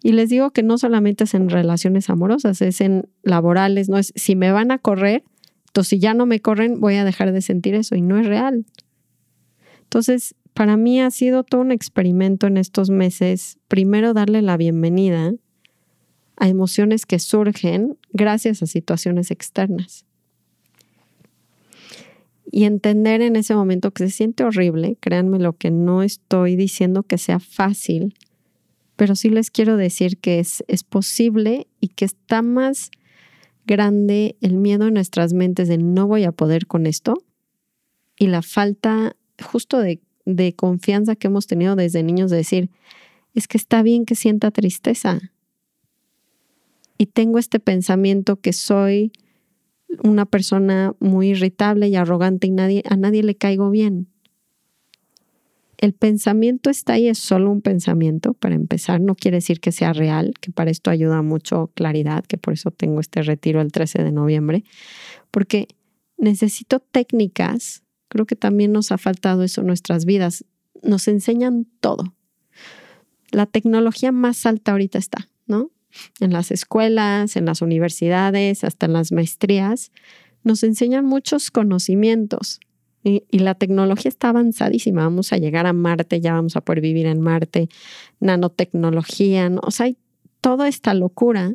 Y 0.02 0.12
les 0.12 0.28
digo 0.28 0.50
que 0.50 0.62
no 0.62 0.78
solamente 0.78 1.24
es 1.24 1.34
en 1.34 1.48
relaciones 1.48 2.10
amorosas, 2.10 2.62
es 2.62 2.80
en 2.80 3.08
laborales, 3.22 3.88
no 3.88 3.98
es 3.98 4.12
si 4.14 4.36
me 4.36 4.52
van 4.52 4.70
a 4.70 4.78
correr, 4.78 5.24
entonces 5.68 5.88
si 5.88 5.98
ya 5.98 6.14
no 6.14 6.26
me 6.26 6.40
corren, 6.40 6.80
voy 6.80 6.94
a 6.94 7.04
dejar 7.04 7.32
de 7.32 7.42
sentir 7.42 7.74
eso 7.74 7.96
y 7.96 8.02
no 8.02 8.18
es 8.18 8.26
real. 8.26 8.66
Entonces, 9.82 10.34
para 10.54 10.76
mí 10.76 11.00
ha 11.00 11.10
sido 11.10 11.42
todo 11.42 11.60
un 11.60 11.72
experimento 11.72 12.46
en 12.46 12.56
estos 12.56 12.90
meses, 12.90 13.58
primero 13.68 14.14
darle 14.14 14.42
la 14.42 14.56
bienvenida 14.56 15.32
a 16.36 16.48
emociones 16.48 17.06
que 17.06 17.18
surgen 17.18 17.98
gracias 18.12 18.62
a 18.62 18.66
situaciones 18.66 19.30
externas. 19.30 20.04
Y 22.50 22.64
entender 22.64 23.22
en 23.22 23.36
ese 23.36 23.54
momento 23.54 23.90
que 23.90 24.06
se 24.06 24.14
siente 24.14 24.44
horrible, 24.44 24.96
créanme 25.00 25.38
lo 25.38 25.54
que 25.54 25.70
no 25.70 26.02
estoy 26.02 26.56
diciendo 26.56 27.02
que 27.02 27.18
sea 27.18 27.40
fácil, 27.40 28.14
pero 28.94 29.14
sí 29.14 29.30
les 29.30 29.50
quiero 29.50 29.76
decir 29.76 30.18
que 30.18 30.38
es, 30.38 30.64
es 30.68 30.84
posible 30.84 31.66
y 31.80 31.88
que 31.88 32.04
está 32.04 32.42
más 32.42 32.90
grande 33.66 34.36
el 34.40 34.56
miedo 34.56 34.86
en 34.86 34.94
nuestras 34.94 35.32
mentes 35.32 35.68
de 35.68 35.78
no 35.78 36.06
voy 36.06 36.24
a 36.24 36.32
poder 36.32 36.66
con 36.66 36.86
esto 36.86 37.22
y 38.18 38.28
la 38.28 38.42
falta 38.42 39.16
justo 39.42 39.78
de, 39.78 40.00
de 40.24 40.54
confianza 40.54 41.16
que 41.16 41.26
hemos 41.26 41.46
tenido 41.46 41.76
desde 41.76 42.02
niños 42.02 42.30
de 42.30 42.38
decir, 42.38 42.70
es 43.34 43.48
que 43.48 43.58
está 43.58 43.82
bien 43.82 44.06
que 44.06 44.14
sienta 44.14 44.50
tristeza, 44.50 45.32
y 46.98 47.06
tengo 47.06 47.38
este 47.38 47.60
pensamiento 47.60 48.36
que 48.36 48.52
soy 48.52 49.12
una 50.02 50.26
persona 50.26 50.94
muy 50.98 51.30
irritable 51.30 51.88
y 51.88 51.96
arrogante 51.96 52.46
y 52.46 52.82
a 52.88 52.96
nadie 52.96 53.22
le 53.22 53.36
caigo 53.36 53.70
bien. 53.70 54.08
El 55.78 55.92
pensamiento 55.92 56.70
está 56.70 56.94
ahí, 56.94 57.08
es 57.08 57.18
solo 57.18 57.50
un 57.50 57.60
pensamiento, 57.60 58.32
para 58.32 58.54
empezar, 58.54 59.00
no 59.00 59.14
quiere 59.14 59.38
decir 59.38 59.60
que 59.60 59.72
sea 59.72 59.92
real, 59.92 60.32
que 60.40 60.50
para 60.50 60.70
esto 60.70 60.90
ayuda 60.90 61.20
mucho 61.20 61.70
claridad, 61.74 62.24
que 62.24 62.38
por 62.38 62.54
eso 62.54 62.70
tengo 62.70 63.00
este 63.00 63.22
retiro 63.22 63.60
el 63.60 63.72
13 63.72 64.02
de 64.02 64.12
noviembre, 64.12 64.64
porque 65.30 65.68
necesito 66.16 66.80
técnicas, 66.80 67.82
creo 68.08 68.24
que 68.24 68.36
también 68.36 68.72
nos 68.72 68.90
ha 68.90 68.96
faltado 68.96 69.42
eso 69.42 69.60
en 69.60 69.66
nuestras 69.66 70.06
vidas, 70.06 70.46
nos 70.82 71.08
enseñan 71.08 71.66
todo. 71.80 72.14
La 73.30 73.44
tecnología 73.44 74.12
más 74.12 74.46
alta 74.46 74.72
ahorita 74.72 74.96
está, 74.96 75.28
¿no? 75.46 75.70
En 76.20 76.32
las 76.32 76.50
escuelas, 76.50 77.36
en 77.36 77.46
las 77.46 77.62
universidades, 77.62 78.64
hasta 78.64 78.86
en 78.86 78.92
las 78.92 79.12
maestrías, 79.12 79.92
nos 80.44 80.62
enseñan 80.62 81.04
muchos 81.04 81.50
conocimientos, 81.50 82.60
y, 83.06 83.38
la 83.38 83.54
tecnología 83.54 84.08
está 84.08 84.30
avanzadísima. 84.30 85.02
Vamos 85.02 85.32
a 85.32 85.38
llegar 85.38 85.66
a 85.66 85.72
Marte, 85.72 86.20
ya 86.20 86.32
vamos 86.32 86.56
a 86.56 86.60
poder 86.60 86.80
vivir 86.80 87.06
en 87.06 87.20
Marte, 87.20 87.68
nanotecnología, 88.18 89.48
o 89.62 89.70
sea, 89.70 89.86
hay 89.86 89.96
toda 90.40 90.66
esta 90.66 90.92
locura, 90.92 91.54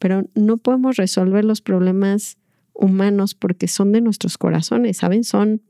pero 0.00 0.24
no 0.34 0.56
podemos 0.56 0.96
resolver 0.96 1.44
los 1.44 1.60
problemas 1.60 2.36
humanos 2.72 3.36
porque 3.36 3.68
son 3.68 3.92
de 3.92 4.00
nuestros 4.00 4.38
corazones, 4.38 4.96
¿saben? 4.96 5.22
Son, 5.22 5.62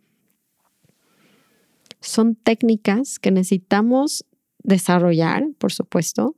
son 2.00 2.34
técnicas 2.34 3.18
que 3.18 3.30
necesitamos 3.30 4.24
desarrollar, 4.62 5.46
por 5.58 5.72
supuesto, 5.72 6.36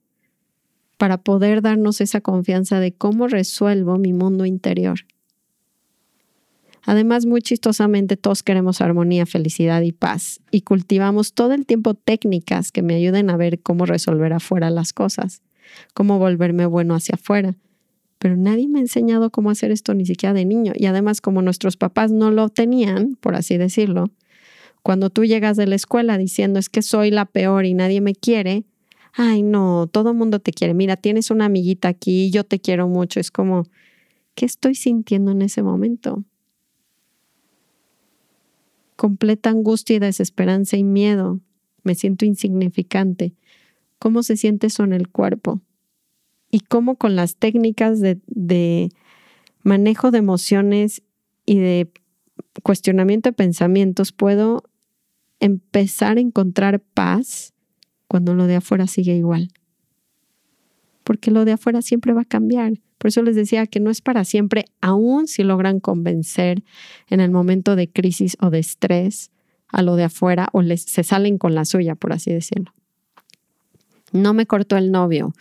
para 1.00 1.16
poder 1.16 1.62
darnos 1.62 2.02
esa 2.02 2.20
confianza 2.20 2.78
de 2.78 2.92
cómo 2.92 3.26
resuelvo 3.26 3.96
mi 3.96 4.12
mundo 4.12 4.44
interior. 4.44 5.06
Además, 6.84 7.24
muy 7.24 7.40
chistosamente, 7.40 8.18
todos 8.18 8.42
queremos 8.42 8.82
armonía, 8.82 9.24
felicidad 9.24 9.80
y 9.80 9.92
paz 9.92 10.40
y 10.50 10.60
cultivamos 10.60 11.32
todo 11.32 11.54
el 11.54 11.64
tiempo 11.64 11.94
técnicas 11.94 12.70
que 12.70 12.82
me 12.82 12.96
ayuden 12.96 13.30
a 13.30 13.38
ver 13.38 13.62
cómo 13.62 13.86
resolver 13.86 14.34
afuera 14.34 14.68
las 14.68 14.92
cosas, 14.92 15.40
cómo 15.94 16.18
volverme 16.18 16.66
bueno 16.66 16.94
hacia 16.94 17.14
afuera. 17.14 17.56
Pero 18.18 18.36
nadie 18.36 18.68
me 18.68 18.80
ha 18.80 18.82
enseñado 18.82 19.30
cómo 19.30 19.48
hacer 19.48 19.70
esto 19.70 19.94
ni 19.94 20.04
siquiera 20.04 20.34
de 20.34 20.44
niño. 20.44 20.74
Y 20.76 20.84
además, 20.84 21.22
como 21.22 21.40
nuestros 21.40 21.78
papás 21.78 22.12
no 22.12 22.30
lo 22.30 22.50
tenían, 22.50 23.16
por 23.22 23.36
así 23.36 23.56
decirlo, 23.56 24.10
cuando 24.82 25.08
tú 25.08 25.24
llegas 25.24 25.56
de 25.56 25.66
la 25.66 25.76
escuela 25.76 26.18
diciendo 26.18 26.58
es 26.58 26.68
que 26.68 26.82
soy 26.82 27.10
la 27.10 27.24
peor 27.24 27.64
y 27.64 27.72
nadie 27.72 28.02
me 28.02 28.14
quiere, 28.14 28.64
ay 29.12 29.42
no, 29.42 29.88
todo 29.90 30.14
mundo 30.14 30.40
te 30.40 30.52
quiere. 30.52 30.74
Mira, 30.74 30.96
tienes 30.96 31.30
una 31.30 31.46
amiguita 31.46 31.88
aquí, 31.88 32.30
yo 32.30 32.44
te 32.44 32.60
quiero 32.60 32.88
mucho. 32.88 33.20
Es 33.20 33.30
como, 33.30 33.64
¿qué 34.34 34.46
estoy 34.46 34.74
sintiendo 34.74 35.32
en 35.32 35.42
ese 35.42 35.62
momento? 35.62 36.24
completa 39.00 39.48
angustia 39.48 39.96
y 39.96 39.98
desesperanza 39.98 40.76
y 40.76 40.84
miedo. 40.84 41.40
Me 41.84 41.94
siento 41.94 42.26
insignificante. 42.26 43.32
¿Cómo 43.98 44.22
se 44.22 44.36
siente 44.36 44.66
eso 44.66 44.84
en 44.84 44.92
el 44.92 45.08
cuerpo? 45.08 45.62
Y 46.50 46.60
cómo 46.60 46.96
con 46.96 47.16
las 47.16 47.36
técnicas 47.36 48.00
de 48.02 48.90
manejo 49.62 50.10
de 50.10 50.18
emociones 50.18 51.02
y 51.46 51.60
de 51.60 51.90
cuestionamiento 52.62 53.30
de 53.30 53.32
pensamientos 53.32 54.12
puedo 54.12 54.64
empezar 55.38 56.18
a 56.18 56.20
encontrar 56.20 56.80
paz 56.80 57.54
cuando 58.10 58.34
lo 58.34 58.48
de 58.48 58.56
afuera 58.56 58.88
sigue 58.88 59.14
igual. 59.14 59.52
Porque 61.04 61.30
lo 61.30 61.44
de 61.44 61.52
afuera 61.52 61.80
siempre 61.80 62.12
va 62.12 62.22
a 62.22 62.24
cambiar. 62.24 62.72
Por 62.98 63.06
eso 63.06 63.22
les 63.22 63.36
decía 63.36 63.68
que 63.68 63.78
no 63.78 63.88
es 63.88 64.00
para 64.00 64.24
siempre, 64.24 64.64
aun 64.80 65.28
si 65.28 65.44
logran 65.44 65.78
convencer 65.78 66.64
en 67.06 67.20
el 67.20 67.30
momento 67.30 67.76
de 67.76 67.88
crisis 67.88 68.36
o 68.40 68.50
de 68.50 68.58
estrés 68.58 69.30
a 69.68 69.82
lo 69.82 69.94
de 69.94 70.02
afuera 70.02 70.48
o 70.52 70.60
les, 70.60 70.82
se 70.82 71.04
salen 71.04 71.38
con 71.38 71.54
la 71.54 71.64
suya, 71.64 71.94
por 71.94 72.12
así 72.12 72.32
decirlo. 72.32 72.74
No 74.10 74.34
me 74.34 74.44
cortó 74.44 74.76
el 74.76 74.90
novio, 74.90 75.32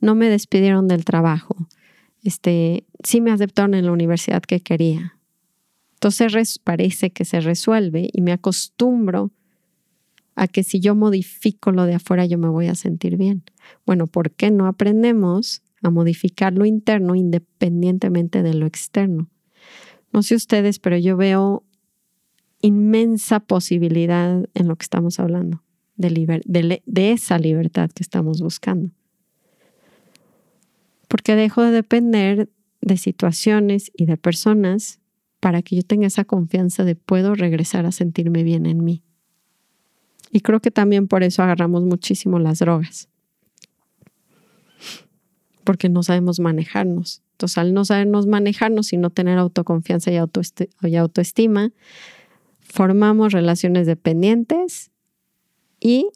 no 0.00 0.14
me 0.14 0.30
despidieron 0.30 0.88
del 0.88 1.04
trabajo, 1.04 1.68
este, 2.22 2.84
sí 3.02 3.20
me 3.20 3.32
aceptaron 3.32 3.74
en 3.74 3.84
la 3.84 3.92
universidad 3.92 4.40
que 4.40 4.60
quería. 4.60 5.18
Entonces 5.92 6.58
parece 6.58 7.10
que 7.10 7.26
se 7.26 7.40
resuelve 7.40 8.08
y 8.10 8.22
me 8.22 8.32
acostumbro 8.32 9.30
a 10.36 10.48
que 10.48 10.62
si 10.62 10.80
yo 10.80 10.94
modifico 10.94 11.72
lo 11.72 11.86
de 11.86 11.94
afuera 11.94 12.26
yo 12.26 12.38
me 12.38 12.48
voy 12.48 12.66
a 12.66 12.74
sentir 12.74 13.16
bien. 13.16 13.44
Bueno, 13.86 14.06
¿por 14.06 14.30
qué 14.32 14.50
no 14.50 14.66
aprendemos 14.66 15.62
a 15.84 15.90
modificar 15.90 16.54
lo 16.54 16.64
interno 16.64 17.14
independientemente 17.14 18.42
de 18.42 18.54
lo 18.54 18.66
externo. 18.66 19.30
No 20.12 20.22
sé 20.22 20.34
ustedes, 20.34 20.78
pero 20.78 20.96
yo 20.96 21.16
veo 21.16 21.64
inmensa 22.62 23.40
posibilidad 23.40 24.48
en 24.54 24.68
lo 24.68 24.76
que 24.76 24.84
estamos 24.84 25.20
hablando, 25.20 25.62
de, 25.96 26.82
de 26.84 27.12
esa 27.12 27.38
libertad 27.38 27.90
que 27.90 28.02
estamos 28.02 28.40
buscando. 28.40 28.90
Porque 31.08 31.36
dejo 31.36 31.62
de 31.62 31.70
depender 31.70 32.48
de 32.80 32.96
situaciones 32.96 33.92
y 33.94 34.06
de 34.06 34.16
personas 34.16 35.00
para 35.40 35.60
que 35.60 35.76
yo 35.76 35.82
tenga 35.82 36.06
esa 36.06 36.24
confianza 36.24 36.84
de 36.84 36.96
puedo 36.96 37.34
regresar 37.34 37.84
a 37.84 37.92
sentirme 37.92 38.42
bien 38.42 38.64
en 38.64 38.82
mí. 38.82 39.02
Y 40.34 40.40
creo 40.40 40.58
que 40.58 40.72
también 40.72 41.06
por 41.06 41.22
eso 41.22 41.42
agarramos 41.42 41.84
muchísimo 41.84 42.40
las 42.40 42.58
drogas 42.58 43.08
porque 45.64 45.88
no 45.88 46.02
sabemos 46.02 46.40
manejarnos. 46.40 47.22
Entonces, 47.32 47.58
al 47.58 47.72
no 47.72 47.84
sabernos 47.84 48.26
manejarnos 48.26 48.92
y 48.92 48.96
no 48.96 49.10
tener 49.10 49.38
autoconfianza 49.38 50.12
y, 50.12 50.96
autoestima, 50.96 51.72
formamos 52.60 53.32
relaciones 53.32 53.86
dependientes 53.86 54.90
y 55.80 56.10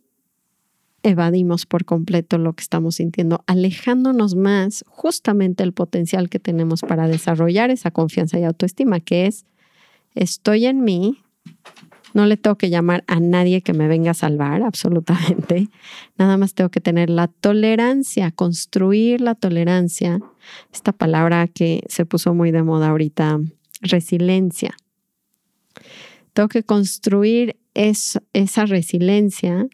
evadimos 1.03 1.65
por 1.65 1.85
completo 1.85 2.39
lo 2.39 2.53
que 2.53 2.63
estamos 2.63 2.97
sintiendo, 2.97 3.43
alejándonos 3.47 4.35
más 4.35 4.85
justamente 4.89 5.63
el 5.63 5.73
potencial 5.73 6.29
que 6.29 6.39
tenemos 6.39 6.83
para 6.83 7.09
desarrollar 7.09 7.71
esa 7.71 7.91
confianza 7.91 8.39
y 8.39 8.45
autoestima, 8.45 9.01
que 9.01 9.27
es, 9.27 9.47
estoy 10.15 10.67
en 10.67 10.83
mí, 10.83 11.19
no 12.15 12.27
le 12.27 12.37
tengo 12.37 12.57
que 12.57 12.71
llamar 12.71 13.05
a 13.07 13.21
nadie 13.21 13.63
que 13.63 13.73
me 13.73 13.89
venga 13.89 14.13
a 14.13 14.15
salvar, 14.15 14.63
absolutamente. 14.63 15.69
Nada 16.17 16.37
más 16.37 16.55
tengo 16.55 16.71
que 16.71 16.81
tener 16.81 17.11
la 17.11 17.29
tolerancia, 17.29 18.31
construir 18.31 19.21
la 19.21 19.35
tolerancia. 19.35 20.21
Esta 20.73 20.93
palabra 20.93 21.47
que 21.49 21.83
se 21.89 22.07
puso 22.07 22.35
muy 22.35 22.51
de 22.51 22.63
moda 22.63 22.89
ahorita, 22.89 23.41
resiliencia. 23.83 24.75
Tengo 26.33 26.49
que 26.49 26.63
construir 26.63 27.57
esa 27.75 28.67
resiliencia 28.67 29.67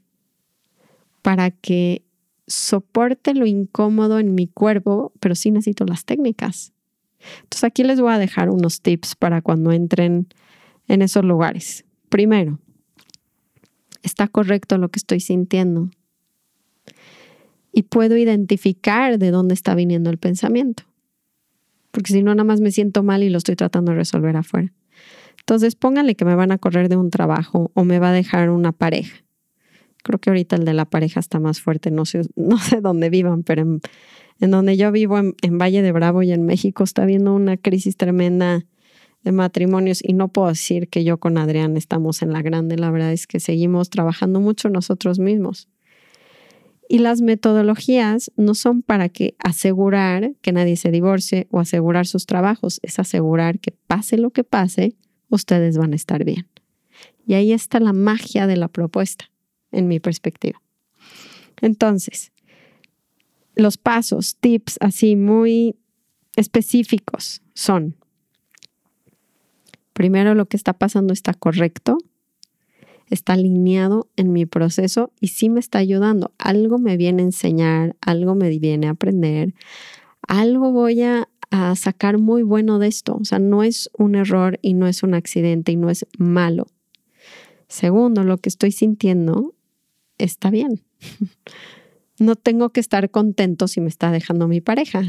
para 1.22 1.50
que 1.50 2.04
soporte 2.46 3.34
lo 3.34 3.46
incómodo 3.46 4.18
en 4.18 4.34
mi 4.34 4.46
cuerpo, 4.46 5.12
pero 5.20 5.34
sí 5.34 5.50
necesito 5.50 5.86
las 5.86 6.04
técnicas. 6.04 6.72
Entonces 7.42 7.64
aquí 7.64 7.84
les 7.84 8.00
voy 8.00 8.12
a 8.12 8.18
dejar 8.18 8.50
unos 8.50 8.82
tips 8.82 9.14
para 9.16 9.40
cuando 9.40 9.72
entren 9.72 10.28
en 10.88 11.02
esos 11.02 11.24
lugares. 11.24 11.84
Primero, 12.14 12.60
está 14.04 14.28
correcto 14.28 14.78
lo 14.78 14.88
que 14.88 15.00
estoy 15.00 15.18
sintiendo. 15.18 15.90
Y 17.72 17.82
puedo 17.82 18.16
identificar 18.16 19.18
de 19.18 19.32
dónde 19.32 19.54
está 19.54 19.74
viniendo 19.74 20.10
el 20.10 20.18
pensamiento. 20.18 20.84
Porque 21.90 22.12
si 22.12 22.22
no, 22.22 22.32
nada 22.32 22.44
más 22.44 22.60
me 22.60 22.70
siento 22.70 23.02
mal 23.02 23.24
y 23.24 23.30
lo 23.30 23.38
estoy 23.38 23.56
tratando 23.56 23.90
de 23.90 23.98
resolver 23.98 24.36
afuera. 24.36 24.72
Entonces, 25.40 25.74
pónganle 25.74 26.14
que 26.14 26.24
me 26.24 26.36
van 26.36 26.52
a 26.52 26.58
correr 26.58 26.88
de 26.88 26.94
un 26.94 27.10
trabajo 27.10 27.72
o 27.74 27.82
me 27.82 27.98
va 27.98 28.10
a 28.10 28.12
dejar 28.12 28.50
una 28.50 28.70
pareja. 28.70 29.24
Creo 30.04 30.20
que 30.20 30.30
ahorita 30.30 30.54
el 30.54 30.64
de 30.64 30.74
la 30.74 30.84
pareja 30.84 31.18
está 31.18 31.40
más 31.40 31.60
fuerte. 31.60 31.90
No 31.90 32.04
sé, 32.04 32.20
no 32.36 32.58
sé 32.58 32.80
dónde 32.80 33.10
vivan, 33.10 33.42
pero 33.42 33.62
en, 34.38 34.50
donde 34.52 34.76
yo 34.76 34.92
vivo, 34.92 35.18
en, 35.18 35.34
en 35.42 35.58
Valle 35.58 35.82
de 35.82 35.90
Bravo 35.90 36.22
y 36.22 36.30
en 36.30 36.46
México, 36.46 36.84
está 36.84 37.02
habiendo 37.02 37.34
una 37.34 37.56
crisis 37.56 37.96
tremenda 37.96 38.64
de 39.24 39.32
matrimonios 39.32 40.00
y 40.02 40.12
no 40.12 40.28
puedo 40.28 40.48
decir 40.48 40.88
que 40.88 41.02
yo 41.02 41.18
con 41.18 41.38
Adrián 41.38 41.76
estamos 41.76 42.22
en 42.22 42.32
la 42.32 42.42
grande, 42.42 42.76
la 42.76 42.90
verdad 42.90 43.12
es 43.12 43.26
que 43.26 43.40
seguimos 43.40 43.90
trabajando 43.90 44.40
mucho 44.40 44.68
nosotros 44.68 45.18
mismos. 45.18 45.68
Y 46.88 46.98
las 46.98 47.22
metodologías 47.22 48.30
no 48.36 48.54
son 48.54 48.82
para 48.82 49.08
que 49.08 49.34
asegurar 49.38 50.34
que 50.42 50.52
nadie 50.52 50.76
se 50.76 50.90
divorcie 50.90 51.48
o 51.50 51.58
asegurar 51.58 52.06
sus 52.06 52.26
trabajos, 52.26 52.78
es 52.82 52.98
asegurar 52.98 53.58
que 53.58 53.72
pase 53.72 54.18
lo 54.18 54.30
que 54.30 54.44
pase, 54.44 54.94
ustedes 55.30 55.78
van 55.78 55.94
a 55.94 55.96
estar 55.96 56.24
bien. 56.24 56.46
Y 57.26 57.34
ahí 57.34 57.52
está 57.52 57.80
la 57.80 57.94
magia 57.94 58.46
de 58.46 58.56
la 58.56 58.68
propuesta, 58.68 59.30
en 59.72 59.88
mi 59.88 59.98
perspectiva. 59.98 60.60
Entonces, 61.62 62.32
los 63.56 63.78
pasos, 63.78 64.36
tips 64.36 64.76
así 64.80 65.16
muy 65.16 65.76
específicos 66.36 67.40
son, 67.54 67.96
primero 69.94 70.34
lo 70.34 70.46
que 70.46 70.58
está 70.58 70.74
pasando 70.74 71.14
está 71.14 71.32
correcto, 71.32 71.96
está 73.08 73.34
alineado 73.34 74.08
en 74.16 74.32
mi 74.32 74.44
proceso 74.44 75.12
y 75.20 75.28
sí 75.28 75.48
me 75.48 75.60
está 75.60 75.78
ayudando. 75.78 76.32
Algo 76.38 76.78
me 76.78 76.96
viene 76.96 77.22
a 77.22 77.26
enseñar, 77.26 77.96
algo 78.00 78.34
me 78.34 78.50
viene 78.58 78.88
a 78.88 78.90
aprender, 78.90 79.54
algo 80.28 80.70
voy 80.72 81.02
a, 81.02 81.28
sacar 81.76 82.18
muy 82.18 82.42
bueno 82.42 82.80
de 82.80 82.88
esto. 82.88 83.16
O 83.20 83.24
sea, 83.24 83.38
no 83.38 83.62
es 83.62 83.88
un 83.96 84.16
error 84.16 84.58
y 84.60 84.74
no 84.74 84.88
es 84.88 85.04
un 85.04 85.14
accidente 85.14 85.70
y 85.70 85.76
no 85.76 85.88
es 85.88 86.04
malo. 86.18 86.66
Segundo, 87.68 88.24
lo 88.24 88.38
que 88.38 88.48
estoy 88.48 88.72
sintiendo 88.72 89.54
está 90.18 90.50
bien. 90.50 90.82
No 92.20 92.36
tengo 92.36 92.70
que 92.70 92.78
estar 92.78 93.10
contento 93.10 93.66
si 93.66 93.80
me 93.80 93.88
está 93.88 94.12
dejando 94.12 94.46
mi 94.46 94.60
pareja. 94.60 95.02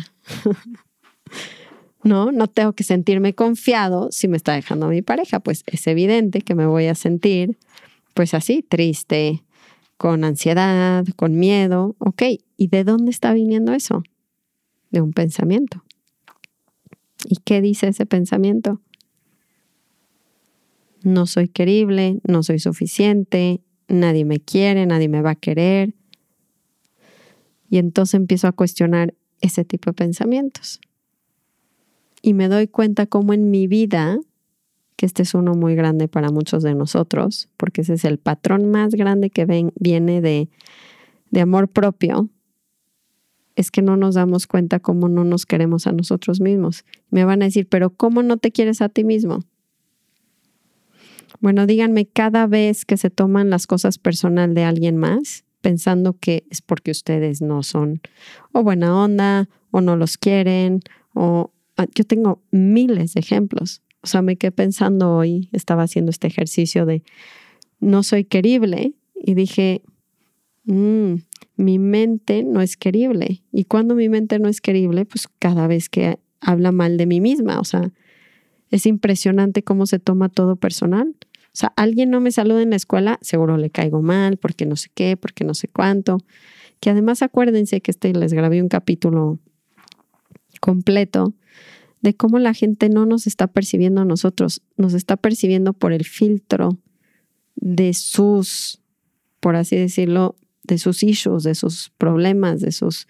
No, 2.06 2.32
no 2.32 2.48
tengo 2.48 2.74
que 2.74 2.84
sentirme 2.84 3.34
confiado 3.34 4.12
si 4.12 4.28
me 4.28 4.38
está 4.38 4.54
dejando 4.54 4.88
mi 4.90 5.02
pareja. 5.02 5.40
Pues 5.40 5.64
es 5.66 5.88
evidente 5.88 6.42
que 6.42 6.54
me 6.54 6.68
voy 6.68 6.86
a 6.86 6.94
sentir, 6.94 7.58
pues 8.14 8.36
así, 8.36 8.62
triste, 8.62 9.44
con 9.98 10.24
ansiedad, 10.24 11.04
con 11.16 11.36
miedo. 11.36 11.96
Ok, 11.98 12.22
¿y 12.58 12.68
de 12.68 12.84
dónde 12.84 13.10
está 13.10 13.34
viniendo 13.34 13.74
eso? 13.74 14.04
De 14.92 15.02
un 15.02 15.14
pensamiento. 15.14 15.84
¿Y 17.28 17.38
qué 17.38 17.60
dice 17.60 17.88
ese 17.88 18.06
pensamiento? 18.06 18.80
No 21.02 21.26
soy 21.26 21.48
querible, 21.48 22.20
no 22.24 22.44
soy 22.44 22.60
suficiente, 22.60 23.62
nadie 23.88 24.26
me 24.26 24.40
quiere, 24.40 24.86
nadie 24.86 25.10
me 25.10 25.24
va 25.24 25.32
a 25.32 25.36
querer. 25.36 25.96
Y 27.68 27.80
entonces 27.80 28.14
empiezo 28.14 28.48
a 28.48 28.52
cuestionar 28.52 29.16
ese 29.42 29.66
tipo 29.66 29.90
de 29.90 29.96
pensamientos. 29.96 30.80
Y 32.26 32.34
me 32.34 32.48
doy 32.48 32.68
cuenta 32.68 33.06
cómo 33.06 33.36
en 33.36 33.52
mi 33.52 33.68
vida, 33.68 34.18
que 34.96 35.06
este 35.06 35.22
es 35.22 35.36
uno 35.36 35.54
muy 35.54 35.76
grande 35.76 36.08
para 36.08 36.32
muchos 36.32 36.64
de 36.64 36.74
nosotros, 36.74 37.50
porque 37.56 37.82
ese 37.82 37.94
es 37.94 38.04
el 38.04 38.18
patrón 38.18 38.72
más 38.72 38.96
grande 38.96 39.30
que 39.30 39.46
viene 39.76 40.22
de, 40.22 40.50
de 41.30 41.42
amor 41.42 41.68
propio, 41.68 42.32
es 43.56 43.70
que 43.70 43.84
no 43.84 43.96
nos 43.96 44.16
damos 44.16 44.48
cuenta 44.48 44.80
cómo 44.80 45.08
no 45.08 45.24
nos 45.24 45.46
queremos 45.46 45.86
a 45.86 45.92
nosotros 45.92 46.42
mismos. 46.42 46.84
Me 47.12 47.26
van 47.26 47.44
a 47.44 47.46
decir, 47.46 47.68
pero 47.70 47.92
¿cómo 47.92 48.24
no 48.24 48.38
te 48.38 48.52
quieres 48.52 48.82
a 48.82 48.90
ti 48.90 49.04
mismo? 49.04 49.44
Bueno, 51.42 51.68
díganme, 51.68 52.08
cada 52.08 52.48
vez 52.48 52.86
que 52.86 52.98
se 52.98 53.12
toman 53.12 53.52
las 53.52 53.68
cosas 53.68 54.00
personal 54.00 54.56
de 54.56 54.64
alguien 54.64 54.98
más, 54.98 55.46
pensando 55.62 56.18
que 56.20 56.48
es 56.50 56.64
porque 56.64 56.90
ustedes 56.90 57.44
no 57.44 57.62
son 57.62 58.02
o 58.52 58.64
buena 58.64 59.00
onda 59.00 59.48
o 59.70 59.80
no 59.80 59.96
los 59.96 60.18
quieren 60.18 60.80
o 61.14 61.52
yo 61.94 62.04
tengo 62.06 62.42
miles 62.52 63.14
de 63.14 63.20
ejemplos. 63.20 63.82
O 64.02 64.08
sea, 64.08 64.22
me 64.22 64.38
quedé 64.38 64.52
pensando 64.52 65.16
hoy, 65.16 65.50
estaba 65.52 65.84
haciendo 65.84 66.12
este 66.12 66.28
ejercicio 66.28 66.86
de 66.86 67.04
no 67.80 68.04
soy 68.04 68.24
querible 68.24 68.94
y 69.16 69.34
dije, 69.34 69.82
mmm, 70.66 71.16
mi 71.58 71.80
mente 71.80 72.44
no 72.44 72.62
es 72.62 72.78
querible. 72.78 73.44
Y 73.52 73.66
cuando 73.66 73.96
mi 73.96 74.10
mente 74.10 74.40
no 74.40 74.48
es 74.48 74.62
querible, 74.62 75.06
pues 75.06 75.28
cada 75.40 75.68
vez 75.68 75.90
que 75.90 76.20
habla 76.40 76.72
mal 76.72 76.98
de 76.98 77.06
mí 77.06 77.22
misma, 77.22 77.60
o 77.60 77.64
sea, 77.64 77.92
es 78.70 78.86
impresionante 78.86 79.64
cómo 79.64 79.86
se 79.86 80.00
toma 80.00 80.30
todo 80.30 80.56
personal. 80.56 81.16
O 81.46 81.58
sea, 81.58 81.74
alguien 81.78 82.10
no 82.10 82.20
me 82.20 82.32
saluda 82.32 82.62
en 82.62 82.72
la 82.72 82.76
escuela, 82.76 83.18
seguro 83.22 83.58
le 83.58 83.70
caigo 83.70 84.02
mal, 84.02 84.38
porque 84.38 84.66
no 84.66 84.76
sé 84.76 84.90
qué, 84.94 85.16
porque 85.16 85.46
no 85.46 85.54
sé 85.54 85.68
cuánto. 85.68 86.18
Que 86.82 86.90
además 86.90 87.22
acuérdense 87.22 87.80
que 87.82 87.92
este 87.92 88.14
les 88.14 88.34
grabé 88.34 88.62
un 88.62 88.68
capítulo 88.68 89.40
completo 90.60 91.34
de 92.06 92.16
cómo 92.16 92.38
la 92.38 92.54
gente 92.54 92.88
no 92.88 93.08
nos 93.08 93.26
está 93.26 93.48
percibiendo 93.48 94.02
a 94.02 94.06
nosotros, 94.06 94.62
nos 94.78 94.94
está 94.94 95.18
percibiendo 95.18 95.74
por 95.74 95.92
el 95.92 96.06
filtro 96.06 96.78
de 97.56 97.96
sus, 97.96 98.80
por 99.40 99.56
así 99.56 99.76
decirlo, 99.76 100.36
de 100.62 100.78
sus 100.78 101.02
issues, 101.02 101.42
de 101.42 101.56
sus 101.56 101.90
problemas, 101.98 102.62
de 102.62 102.72
sus... 102.72 103.08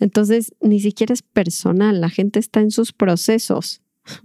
Entonces, 0.00 0.54
ni 0.62 0.80
siquiera 0.80 1.12
es 1.12 1.20
personal, 1.20 2.00
la 2.00 2.08
gente 2.08 2.38
está 2.38 2.62
en 2.62 2.70
sus 2.70 2.92
procesos. 2.92 3.82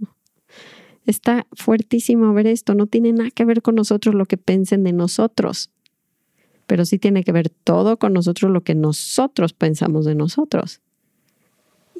Está 1.06 1.46
fuertísimo 1.52 2.32
ver 2.34 2.46
esto, 2.46 2.74
no 2.74 2.86
tiene 2.86 3.12
nada 3.12 3.30
que 3.30 3.44
ver 3.44 3.62
con 3.62 3.74
nosotros 3.74 4.14
lo 4.14 4.26
que 4.26 4.36
piensen 4.36 4.84
de 4.84 4.92
nosotros, 4.92 5.70
pero 6.66 6.84
sí 6.84 6.98
tiene 6.98 7.24
que 7.24 7.32
ver 7.32 7.48
todo 7.48 7.98
con 7.98 8.12
nosotros 8.12 8.52
lo 8.52 8.60
que 8.60 8.74
nosotros 8.74 9.52
pensamos 9.54 10.04
de 10.04 10.14
nosotros. 10.14 10.82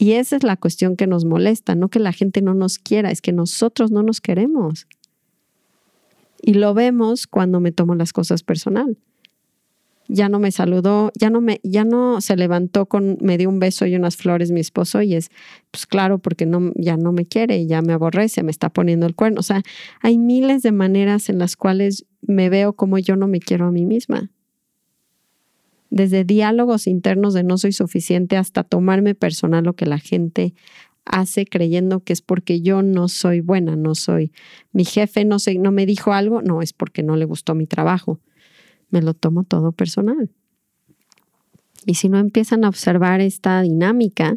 Y 0.01 0.13
esa 0.13 0.37
es 0.37 0.43
la 0.43 0.57
cuestión 0.57 0.97
que 0.97 1.07
nos 1.07 1.25
molesta, 1.25 1.75
no 1.75 1.89
que 1.89 1.99
la 2.01 2.13
gente 2.13 2.43
no 2.43 2.55
nos 2.55 2.79
quiera, 2.79 3.11
es 3.11 3.21
que 3.21 3.33
nosotros 3.33 3.91
no 3.91 4.03
nos 4.03 4.21
queremos. 4.21 4.87
Y 6.43 6.55
lo 6.55 6.75
vemos 6.75 7.27
cuando 7.27 7.61
me 7.61 7.71
tomo 7.71 7.95
las 7.95 8.13
cosas 8.13 8.43
personal 8.43 8.97
ya 10.13 10.29
no 10.29 10.41
me 10.41 10.51
saludó, 10.51 11.13
ya 11.15 11.31
no 11.31 11.41
me, 11.41 11.61
ya 11.63 11.85
no 11.85 12.21
se 12.21 12.37
levantó 12.37 12.87
con, 12.87 13.17
me 13.21 13.39
dio 13.39 13.49
un 13.49 13.61
beso 13.61 13.87
y 13.87 13.95
unas 13.95 14.17
flores 14.17 14.51
mi 14.51 14.61
esposo 14.61 15.03
y 15.03 15.15
es, 15.15 15.31
pues 15.71 15.87
claro, 15.87 16.19
porque 16.19 16.47
no, 16.47 16.73
ya 16.75 16.97
no 16.97 17.13
me 17.13 17.27
quiere, 17.27 17.67
ya 17.67 17.81
me 17.81 17.93
aborrece, 17.93 18.43
me 18.43 18.51
está 18.51 18.71
poniendo 18.71 19.07
el 19.07 19.15
cuerno. 19.15 19.39
O 19.41 19.45
sea, 19.45 19.63
hay 20.01 20.19
miles 20.19 20.63
de 20.63 20.73
maneras 20.73 21.29
en 21.29 21.39
las 21.39 21.57
cuales 21.57 22.07
me 22.23 22.51
veo 22.51 22.73
como 22.73 22.99
yo 22.99 23.15
no 23.15 23.29
me 23.29 23.39
quiero 23.39 23.67
a 23.67 23.71
mí 23.71 23.87
misma. 23.87 24.31
Desde 25.91 26.25
diálogos 26.25 26.87
internos 26.87 27.35
de 27.35 27.43
no 27.43 27.59
soy 27.59 27.73
suficiente 27.73 28.37
hasta 28.37 28.63
tomarme 28.63 29.15
personal 29.15 29.65
lo 29.65 29.75
que 29.75 29.87
la 29.87 29.99
gente 29.99 30.55
hace 31.05 31.45
creyendo 31.45 32.01
que 32.01 32.13
es 32.13 32.23
porque 32.23 32.61
yo 32.61 32.83
no 32.83 33.09
soy 33.09 33.41
buena, 33.41 33.75
no 33.75 33.95
soy. 33.95 34.33
Mi 34.73 34.85
jefe 34.85 35.25
no, 35.25 35.39
sé, 35.39 35.59
no 35.59 35.73
me 35.73 35.87
dijo 35.87 36.13
algo, 36.13 36.43
no, 36.43 36.63
es 36.63 36.73
porque 36.73 37.03
no 37.03 37.17
le 37.17 37.25
gustó 37.25 37.55
mi 37.55 37.67
trabajo 37.67 38.21
me 38.91 39.03
lo 39.03 39.15
tomo 39.15 39.45
todo 39.45 39.73
personal. 39.73 40.31
Y 41.87 41.95
si 41.95 42.09
no 42.09 42.19
empiezan 42.19 42.65
a 42.65 42.69
observar 42.69 43.21
esta 43.21 43.63
dinámica, 43.63 44.37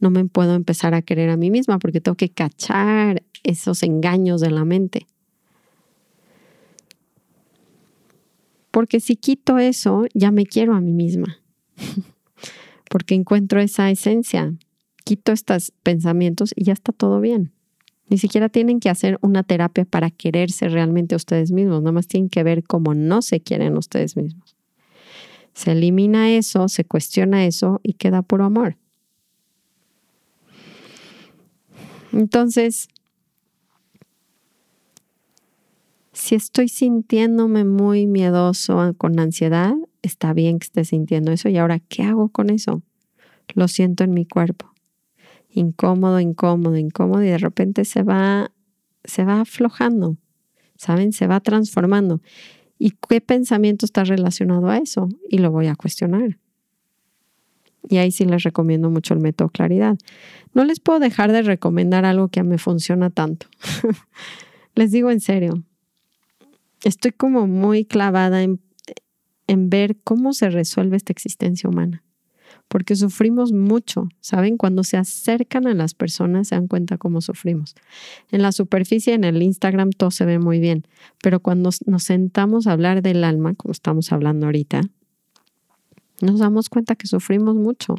no 0.00 0.10
me 0.10 0.24
puedo 0.24 0.54
empezar 0.54 0.94
a 0.94 1.02
querer 1.02 1.30
a 1.30 1.36
mí 1.36 1.50
misma 1.50 1.78
porque 1.78 2.00
tengo 2.00 2.16
que 2.16 2.30
cachar 2.30 3.22
esos 3.44 3.82
engaños 3.82 4.40
de 4.40 4.50
la 4.50 4.64
mente. 4.64 5.06
Porque 8.72 8.98
si 8.98 9.14
quito 9.14 9.58
eso, 9.58 10.06
ya 10.14 10.32
me 10.32 10.46
quiero 10.46 10.74
a 10.74 10.80
mí 10.80 10.92
misma. 10.92 11.38
porque 12.90 13.14
encuentro 13.14 13.60
esa 13.60 13.90
esencia. 13.90 14.54
Quito 15.04 15.32
estos 15.32 15.72
pensamientos 15.82 16.52
y 16.56 16.64
ya 16.64 16.72
está 16.72 16.92
todo 16.92 17.20
bien. 17.20 17.52
Ni 18.08 18.18
siquiera 18.18 18.48
tienen 18.48 18.80
que 18.80 18.90
hacer 18.90 19.18
una 19.22 19.42
terapia 19.42 19.84
para 19.84 20.10
quererse 20.10 20.68
realmente 20.68 21.16
ustedes 21.16 21.52
mismos, 21.52 21.80
nada 21.80 21.92
más 21.92 22.06
tienen 22.06 22.28
que 22.28 22.42
ver 22.42 22.62
cómo 22.62 22.94
no 22.94 23.22
se 23.22 23.40
quieren 23.40 23.76
ustedes 23.78 24.16
mismos. 24.16 24.56
Se 25.54 25.72
elimina 25.72 26.30
eso, 26.30 26.68
se 26.68 26.84
cuestiona 26.84 27.46
eso 27.46 27.80
y 27.82 27.94
queda 27.94 28.20
puro 28.20 28.44
amor. 28.44 28.76
Entonces, 32.12 32.88
si 36.22 36.36
estoy 36.36 36.68
sintiéndome 36.68 37.64
muy 37.64 38.06
miedoso, 38.06 38.94
con 38.96 39.18
ansiedad, 39.18 39.74
está 40.02 40.32
bien 40.32 40.60
que 40.60 40.66
esté 40.66 40.84
sintiendo 40.84 41.32
eso. 41.32 41.48
¿Y 41.48 41.58
ahora 41.58 41.80
qué 41.80 42.04
hago 42.04 42.28
con 42.28 42.48
eso? 42.48 42.80
Lo 43.54 43.66
siento 43.66 44.04
en 44.04 44.14
mi 44.14 44.24
cuerpo 44.24 44.72
incómodo, 45.52 46.20
incómodo, 46.20 46.76
incómodo 46.76 47.24
y 47.24 47.26
de 47.26 47.38
repente 47.38 47.84
se 47.84 48.04
va, 48.04 48.52
se 49.04 49.24
va 49.24 49.40
aflojando, 49.40 50.16
¿saben? 50.76 51.12
Se 51.12 51.26
va 51.26 51.40
transformando. 51.40 52.20
¿Y 52.78 52.92
qué 53.08 53.20
pensamiento 53.20 53.84
está 53.84 54.04
relacionado 54.04 54.68
a 54.68 54.78
eso? 54.78 55.08
Y 55.28 55.38
lo 55.38 55.50
voy 55.50 55.66
a 55.66 55.74
cuestionar. 55.74 56.38
Y 57.88 57.96
ahí 57.96 58.12
sí 58.12 58.24
les 58.24 58.44
recomiendo 58.44 58.90
mucho 58.90 59.12
el 59.12 59.20
método 59.20 59.48
claridad. 59.48 59.98
No 60.54 60.64
les 60.64 60.78
puedo 60.78 61.00
dejar 61.00 61.32
de 61.32 61.42
recomendar 61.42 62.04
algo 62.04 62.28
que 62.28 62.44
me 62.44 62.58
funciona 62.58 63.10
tanto. 63.10 63.48
les 64.76 64.92
digo 64.92 65.10
en 65.10 65.20
serio, 65.20 65.64
estoy 66.84 67.12
como 67.12 67.46
muy 67.46 67.84
clavada 67.84 68.42
en, 68.42 68.60
en 69.46 69.70
ver 69.70 69.96
cómo 70.02 70.32
se 70.32 70.50
resuelve 70.50 70.96
esta 70.96 71.12
existencia 71.12 71.68
humana 71.68 72.02
porque 72.68 72.96
sufrimos 72.96 73.52
mucho, 73.52 74.08
¿saben? 74.20 74.56
Cuando 74.56 74.82
se 74.82 74.96
acercan 74.96 75.66
a 75.66 75.74
las 75.74 75.92
personas 75.92 76.48
se 76.48 76.54
dan 76.54 76.68
cuenta 76.68 76.96
cómo 76.96 77.20
sufrimos. 77.20 77.74
En 78.30 78.40
la 78.40 78.50
superficie, 78.50 79.12
en 79.12 79.24
el 79.24 79.42
Instagram, 79.42 79.90
todo 79.90 80.10
se 80.10 80.24
ve 80.24 80.38
muy 80.38 80.58
bien, 80.58 80.86
pero 81.22 81.40
cuando 81.40 81.68
nos 81.84 82.02
sentamos 82.02 82.66
a 82.66 82.72
hablar 82.72 83.02
del 83.02 83.24
alma, 83.24 83.54
como 83.54 83.72
estamos 83.72 84.10
hablando 84.10 84.46
ahorita, 84.46 84.80
nos 86.22 86.38
damos 86.38 86.70
cuenta 86.70 86.94
que 86.94 87.06
sufrimos 87.06 87.56
mucho. 87.56 87.94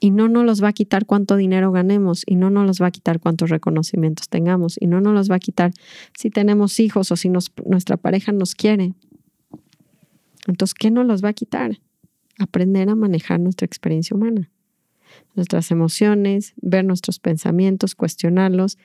Y 0.00 0.10
no 0.10 0.28
nos 0.28 0.44
los 0.46 0.62
va 0.62 0.68
a 0.68 0.72
quitar 0.72 1.06
cuánto 1.06 1.36
dinero 1.36 1.70
ganemos, 1.72 2.22
y 2.26 2.36
no 2.36 2.50
nos 2.50 2.66
los 2.66 2.80
va 2.80 2.86
a 2.86 2.90
quitar 2.90 3.20
cuántos 3.20 3.50
reconocimientos 3.50 4.28
tengamos, 4.28 4.76
y 4.80 4.86
no 4.86 5.00
nos 5.00 5.14
los 5.14 5.30
va 5.30 5.36
a 5.36 5.40
quitar 5.40 5.72
si 6.16 6.30
tenemos 6.30 6.80
hijos 6.80 7.12
o 7.12 7.16
si 7.16 7.28
nuestra 7.28 7.96
pareja 7.96 8.32
nos 8.32 8.54
quiere. 8.54 8.94
Entonces, 10.46 10.74
¿qué 10.74 10.90
nos 10.90 11.06
los 11.06 11.22
va 11.22 11.28
a 11.28 11.34
quitar? 11.34 11.78
aprender 12.40 12.88
a 12.88 12.94
manejar 12.94 13.40
nuestra 13.40 13.66
experiencia 13.66 14.16
humana, 14.16 14.50
nuestras 15.34 15.70
emociones, 15.70 16.54
ver 16.60 16.84
nuestros 16.84 17.18
pensamientos, 17.18 17.94
cuestionarlos 17.94 18.78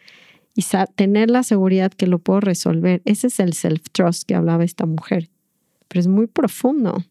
y 0.53 0.63
tener 0.95 1.29
la 1.29 1.43
seguridad 1.43 1.91
que 1.91 2.07
lo 2.07 2.19
puedo 2.19 2.39
resolver. 2.39 3.01
Ese 3.05 3.27
es 3.27 3.39
el 3.39 3.53
self-trust 3.53 4.25
que 4.25 4.35
hablaba 4.35 4.63
esta 4.63 4.85
mujer, 4.85 5.29
pero 5.87 5.99
es 6.01 6.07
muy 6.07 6.27
profundo. 6.27 7.03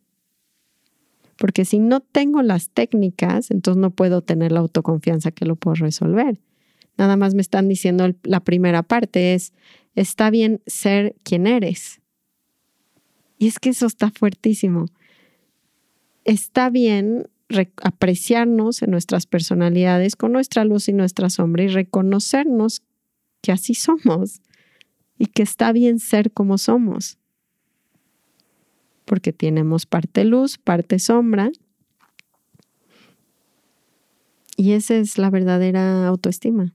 Porque 1.36 1.64
si 1.64 1.78
no 1.78 2.00
tengo 2.00 2.42
las 2.42 2.70
técnicas, 2.70 3.50
entonces 3.50 3.80
no 3.80 3.90
puedo 3.90 4.22
tener 4.22 4.52
la 4.52 4.60
autoconfianza 4.60 5.32
que 5.32 5.46
lo 5.46 5.56
puedo 5.56 5.74
resolver. 5.74 6.40
Nada 6.96 7.16
más 7.16 7.34
me 7.34 7.42
están 7.42 7.68
diciendo 7.68 8.14
la 8.22 8.40
primera 8.40 8.82
parte 8.82 9.34
es, 9.34 9.52
está 9.94 10.30
bien 10.30 10.60
ser 10.66 11.16
quien 11.22 11.46
eres. 11.46 12.00
Y 13.38 13.48
es 13.48 13.58
que 13.58 13.70
eso 13.70 13.86
está 13.86 14.10
fuertísimo. 14.10 14.86
Está 16.24 16.70
bien 16.70 17.28
apreciarnos 17.82 18.82
en 18.82 18.90
nuestras 18.90 19.26
personalidades 19.26 20.16
con 20.16 20.32
nuestra 20.32 20.64
luz 20.64 20.88
y 20.88 20.92
nuestra 20.92 21.30
sombra 21.30 21.64
y 21.64 21.68
reconocernos 21.68 22.82
que 23.42 23.52
así 23.52 23.74
somos 23.74 24.40
y 25.18 25.26
que 25.26 25.42
está 25.42 25.72
bien 25.72 25.98
ser 25.98 26.32
como 26.32 26.58
somos. 26.58 27.18
Porque 29.04 29.32
tenemos 29.32 29.86
parte 29.86 30.24
luz, 30.24 30.58
parte 30.58 30.98
sombra. 30.98 31.50
Y 34.56 34.72
esa 34.72 34.94
es 34.96 35.18
la 35.18 35.30
verdadera 35.30 36.06
autoestima. 36.06 36.72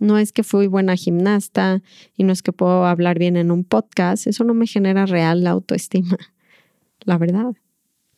No 0.00 0.18
es 0.18 0.32
que 0.32 0.42
fui 0.42 0.66
buena 0.66 0.96
gimnasta 0.96 1.80
y 2.16 2.24
no 2.24 2.32
es 2.32 2.42
que 2.42 2.52
puedo 2.52 2.86
hablar 2.86 3.18
bien 3.18 3.36
en 3.36 3.50
un 3.50 3.62
podcast. 3.62 4.26
Eso 4.26 4.42
no 4.42 4.52
me 4.52 4.66
genera 4.66 5.06
real 5.06 5.46
autoestima. 5.46 6.18
La 7.04 7.18
verdad. 7.18 7.54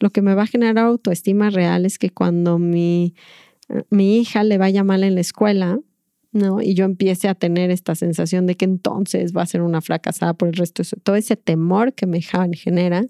Lo 0.01 0.11
que 0.11 0.23
me 0.23 0.35
va 0.35 0.43
a 0.43 0.47
generar 0.47 0.87
autoestima 0.87 1.51
real 1.51 1.85
es 1.85 1.99
que 1.99 2.11
cuando 2.11 2.59
mi, 2.59 3.15
mi 3.91 4.19
hija 4.19 4.45
le 4.45 4.59
vaya 4.59 4.83
mal 4.83 5.05
en 5.05 5.15
la 5.15 5.21
escuela, 5.21 5.79
¿no? 6.35 6.61
Y 6.61 6.75
yo 6.75 6.85
empiece 6.85 7.29
a 7.29 7.35
tener 7.35 7.71
esta 7.71 7.95
sensación 7.95 8.47
de 8.47 8.57
que 8.57 8.67
entonces 8.67 9.33
va 9.35 9.43
a 9.43 9.47
ser 9.47 9.63
una 9.63 9.81
fracasada 9.81 10.35
por 10.35 10.49
el 10.49 10.55
resto 10.55 10.83
de 10.83 11.01
todo 11.03 11.17
ese 11.17 11.37
temor 11.37 11.95
que 11.95 12.07
me 12.07 12.21
genera, 12.21 13.07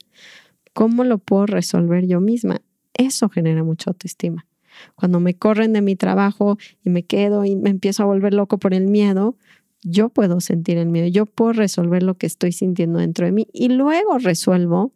¿cómo 0.73 1.03
lo 1.05 1.19
puedo 1.19 1.47
resolver 1.47 2.07
yo 2.07 2.21
misma? 2.21 2.61
Eso 2.93 3.29
genera 3.29 3.65
mucha 3.65 3.91
autoestima. 3.91 4.47
Cuando 4.95 5.21
me 5.21 5.35
corren 5.35 5.73
de 5.73 5.83
mi 5.83 5.97
trabajo 5.97 6.59
y 6.85 6.91
me 6.91 7.05
quedo 7.05 7.45
y 7.45 7.57
me 7.57 7.71
empiezo 7.71 8.03
a 8.03 8.07
volver 8.07 8.35
loco 8.35 8.59
por 8.59 8.75
el 8.75 8.87
miedo, 8.87 9.37
yo 9.83 10.09
puedo 10.11 10.41
sentir 10.41 10.79
el 10.79 10.89
miedo, 10.89 11.07
yo 11.09 11.27
puedo 11.27 11.53
resolver 11.53 12.03
lo 12.03 12.15
que 12.15 12.27
estoy 12.27 12.53
sintiendo 12.53 12.99
dentro 12.99 13.27
de 13.27 13.33
mí 13.33 13.49
y 13.53 13.69
luego 13.69 14.19
resuelvo, 14.19 14.93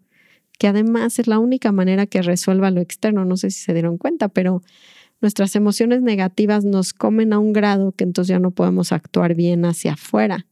que 0.58 0.66
además 0.66 1.18
es 1.18 1.28
la 1.28 1.38
única 1.38 1.72
manera 1.72 2.06
que 2.06 2.22
resuelva 2.22 2.70
lo 2.70 2.80
externo, 2.80 3.24
no 3.24 3.36
sé 3.36 3.50
si 3.50 3.60
se 3.60 3.72
dieron 3.72 3.96
cuenta, 3.96 4.28
pero 4.28 4.62
nuestras 5.20 5.56
emociones 5.56 6.02
negativas 6.02 6.64
nos 6.64 6.92
comen 6.92 7.32
a 7.32 7.38
un 7.38 7.52
grado 7.52 7.92
que 7.92 8.04
entonces 8.04 8.28
ya 8.28 8.38
no 8.38 8.50
podemos 8.52 8.92
actuar 8.92 9.34
bien 9.34 9.64
hacia 9.64 9.94
afuera. 9.94 10.46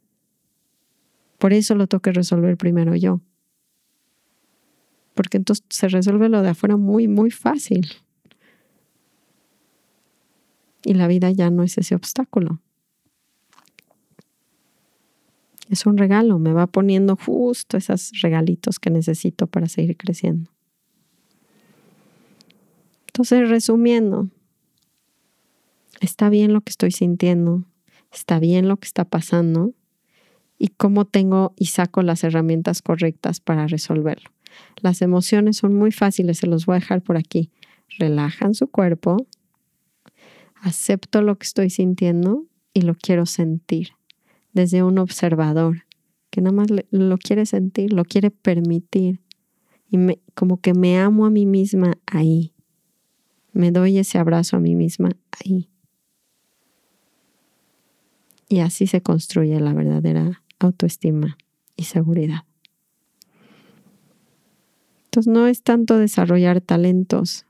Por 1.39 1.53
eso 1.53 1.75
lo 1.75 1.87
tengo 1.87 2.03
que 2.03 2.13
resolver 2.13 2.57
primero 2.57 2.95
yo. 2.97 3.21
Porque 5.15 5.37
entonces 5.37 5.65
se 5.71 5.89
resuelve 5.89 6.29
lo 6.29 6.43
de 6.43 6.51
afuera 6.51 6.77
muy, 6.77 7.09
muy 7.09 7.31
fácil. 7.31 7.87
Y 10.85 10.95
la 10.95 11.09
vida 11.09 11.31
ya 11.31 11.51
no 11.51 11.63
es 11.63 11.79
ese 11.79 11.95
obstáculo. 11.95 12.61
Es 15.69 15.85
un 15.85 15.97
regalo, 15.97 16.39
me 16.39 16.53
va 16.53 16.67
poniendo 16.69 17.17
justo 17.17 17.77
esos 17.77 18.13
regalitos 18.23 18.79
que 18.79 18.91
necesito 18.91 19.47
para 19.47 19.67
seguir 19.67 19.97
creciendo. 19.97 20.51
Entonces, 23.09 23.49
resumiendo, 23.49 24.29
está 26.01 26.29
bien 26.29 26.53
lo 26.53 26.61
que 26.61 26.71
estoy 26.71 26.91
sintiendo, 26.91 27.65
está 28.13 28.39
bien 28.39 28.69
lo 28.69 28.77
que 28.77 28.87
está 28.87 29.05
pasando 29.05 29.75
y 30.59 30.69
cómo 30.69 31.05
tengo 31.05 31.55
y 31.57 31.67
saco 31.67 32.03
las 32.03 32.25
herramientas 32.25 32.83
correctas 32.83 33.41
para 33.41 33.67
resolverlo. 33.67 34.31
Las 34.81 35.03
emociones 35.03 35.59
son 35.59 35.75
muy 35.75 35.93
fáciles, 35.93 36.39
se 36.39 36.47
los 36.47 36.67
voy 36.67 36.77
a 36.77 36.81
dejar 36.81 37.03
por 37.03 37.17
aquí. 37.17 37.51
Relajan 37.99 38.55
su 38.55 38.69
cuerpo, 38.69 39.27
acepto 40.57 41.23
lo 41.23 41.37
que 41.37 41.45
estoy 41.45 41.71
sintiendo 41.71 42.47
y 42.73 42.83
lo 42.83 42.95
quiero 42.95 43.27
sentir 43.27 43.91
desde 44.53 44.83
un 44.83 44.99
observador 44.99 45.85
que 46.31 46.41
nada 46.41 46.57
más 46.57 46.69
lo 46.91 47.19
quiere 47.19 47.47
sentir, 47.47 47.93
lo 47.93 48.05
quiere 48.05 48.31
permitir 48.31 49.21
y 49.89 49.99
me, 49.99 50.19
como 50.35 50.61
que 50.61 50.75
me 50.75 50.99
amo 50.99 51.27
a 51.27 51.31
mí 51.31 51.47
misma 51.47 51.99
ahí. 52.07 52.53
Me 53.53 53.71
doy 53.71 53.99
ese 53.99 54.19
abrazo 54.19 54.57
a 54.57 54.61
mí 54.61 54.75
misma 54.75 55.11
ahí. 55.31 55.71
Y 58.49 58.61
así 58.61 58.87
se 58.87 59.01
construye 59.01 59.59
la 59.61 59.73
verdadera 59.73 60.43
autoestima 60.59 61.37
y 61.77 61.85
seguridad. 61.85 62.45
Entonces 65.07 65.33
no 65.33 65.47
es 65.47 65.63
tanto 65.63 65.99
desarrollar 65.99 66.61
talentos, 66.61 67.47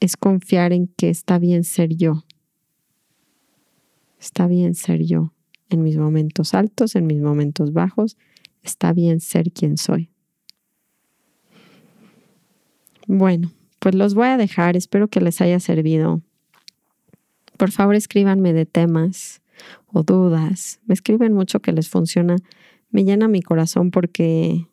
es 0.00 0.16
confiar 0.16 0.72
en 0.72 0.86
que 0.86 1.08
está 1.08 1.38
bien 1.38 1.64
ser 1.64 1.96
yo. 1.96 2.24
Está 4.20 4.46
bien 4.46 4.74
ser 4.74 5.02
yo 5.02 5.32
en 5.70 5.82
mis 5.82 5.96
momentos 5.96 6.54
altos, 6.54 6.94
en 6.94 7.06
mis 7.06 7.20
momentos 7.20 7.72
bajos. 7.72 8.16
Está 8.62 8.92
bien 8.92 9.20
ser 9.20 9.50
quien 9.50 9.76
soy. 9.76 10.10
Bueno, 13.06 13.50
pues 13.80 13.94
los 13.94 14.14
voy 14.14 14.28
a 14.28 14.36
dejar. 14.36 14.76
Espero 14.76 15.08
que 15.08 15.20
les 15.20 15.40
haya 15.40 15.60
servido 15.60 16.22
por 17.56 17.70
favor, 17.70 17.94
escríbanme 17.94 18.52
de 18.52 18.66
temas 18.66 19.42
o 19.86 20.02
dudas. 20.02 20.80
Me 20.86 20.94
escriben 20.94 21.32
mucho 21.32 21.60
que 21.60 21.72
les 21.72 21.88
funciona. 21.88 22.36
Me 22.90 23.04
llena 23.04 23.28
mi 23.28 23.42
corazón 23.42 23.90
porque 23.90 24.66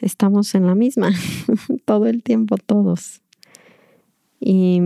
estamos 0.00 0.54
en 0.54 0.66
la 0.66 0.74
misma 0.74 1.10
todo 1.84 2.06
el 2.06 2.22
tiempo, 2.22 2.56
todos. 2.56 3.22
Y, 4.40 4.80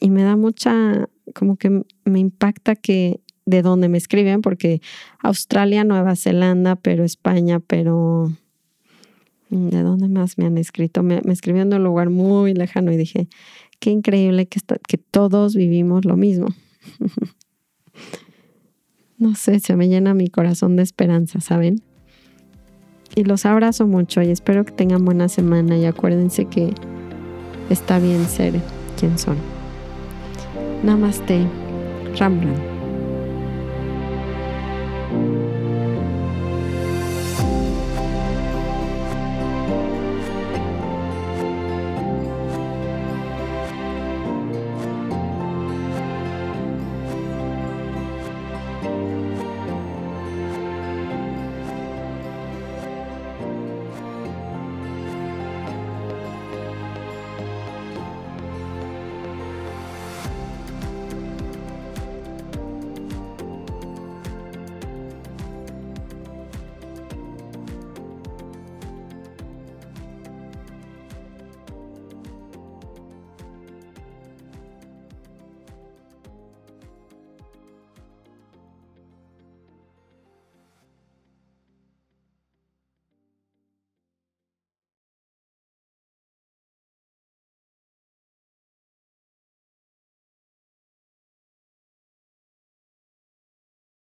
y 0.00 0.10
me 0.10 0.22
da 0.22 0.36
mucha, 0.36 1.08
como 1.34 1.56
que 1.56 1.82
me 2.04 2.18
impacta 2.18 2.76
que 2.76 3.20
de 3.46 3.62
dónde 3.62 3.88
me 3.88 3.98
escriben, 3.98 4.40
porque 4.40 4.80
Australia, 5.20 5.84
Nueva 5.84 6.16
Zelanda, 6.16 6.76
pero 6.76 7.04
España, 7.04 7.60
pero 7.60 8.32
¿de 9.50 9.82
dónde 9.82 10.08
más 10.08 10.38
me 10.38 10.46
han 10.46 10.58
escrito? 10.58 11.02
Me, 11.02 11.20
me 11.22 11.32
escribieron 11.32 11.70
de 11.70 11.76
un 11.76 11.84
lugar 11.84 12.10
muy 12.10 12.54
lejano 12.54 12.92
y 12.92 12.96
dije, 12.96 13.28
qué 13.84 13.90
increíble 13.90 14.46
que, 14.46 14.60
que 14.88 14.96
todos 14.96 15.54
vivimos 15.54 16.06
lo 16.06 16.16
mismo. 16.16 16.46
no 19.18 19.34
sé, 19.34 19.60
se 19.60 19.76
me 19.76 19.88
llena 19.88 20.14
mi 20.14 20.28
corazón 20.28 20.76
de 20.76 20.82
esperanza, 20.82 21.42
¿saben? 21.42 21.82
Y 23.14 23.24
los 23.24 23.44
abrazo 23.44 23.86
mucho 23.86 24.22
y 24.22 24.30
espero 24.30 24.64
que 24.64 24.72
tengan 24.72 25.04
buena 25.04 25.28
semana 25.28 25.76
y 25.76 25.84
acuérdense 25.84 26.46
que 26.46 26.72
está 27.68 27.98
bien 27.98 28.24
ser 28.24 28.54
quien 28.98 29.18
son. 29.18 29.36
Namaste, 30.82 31.46
Rambran. 32.18 32.73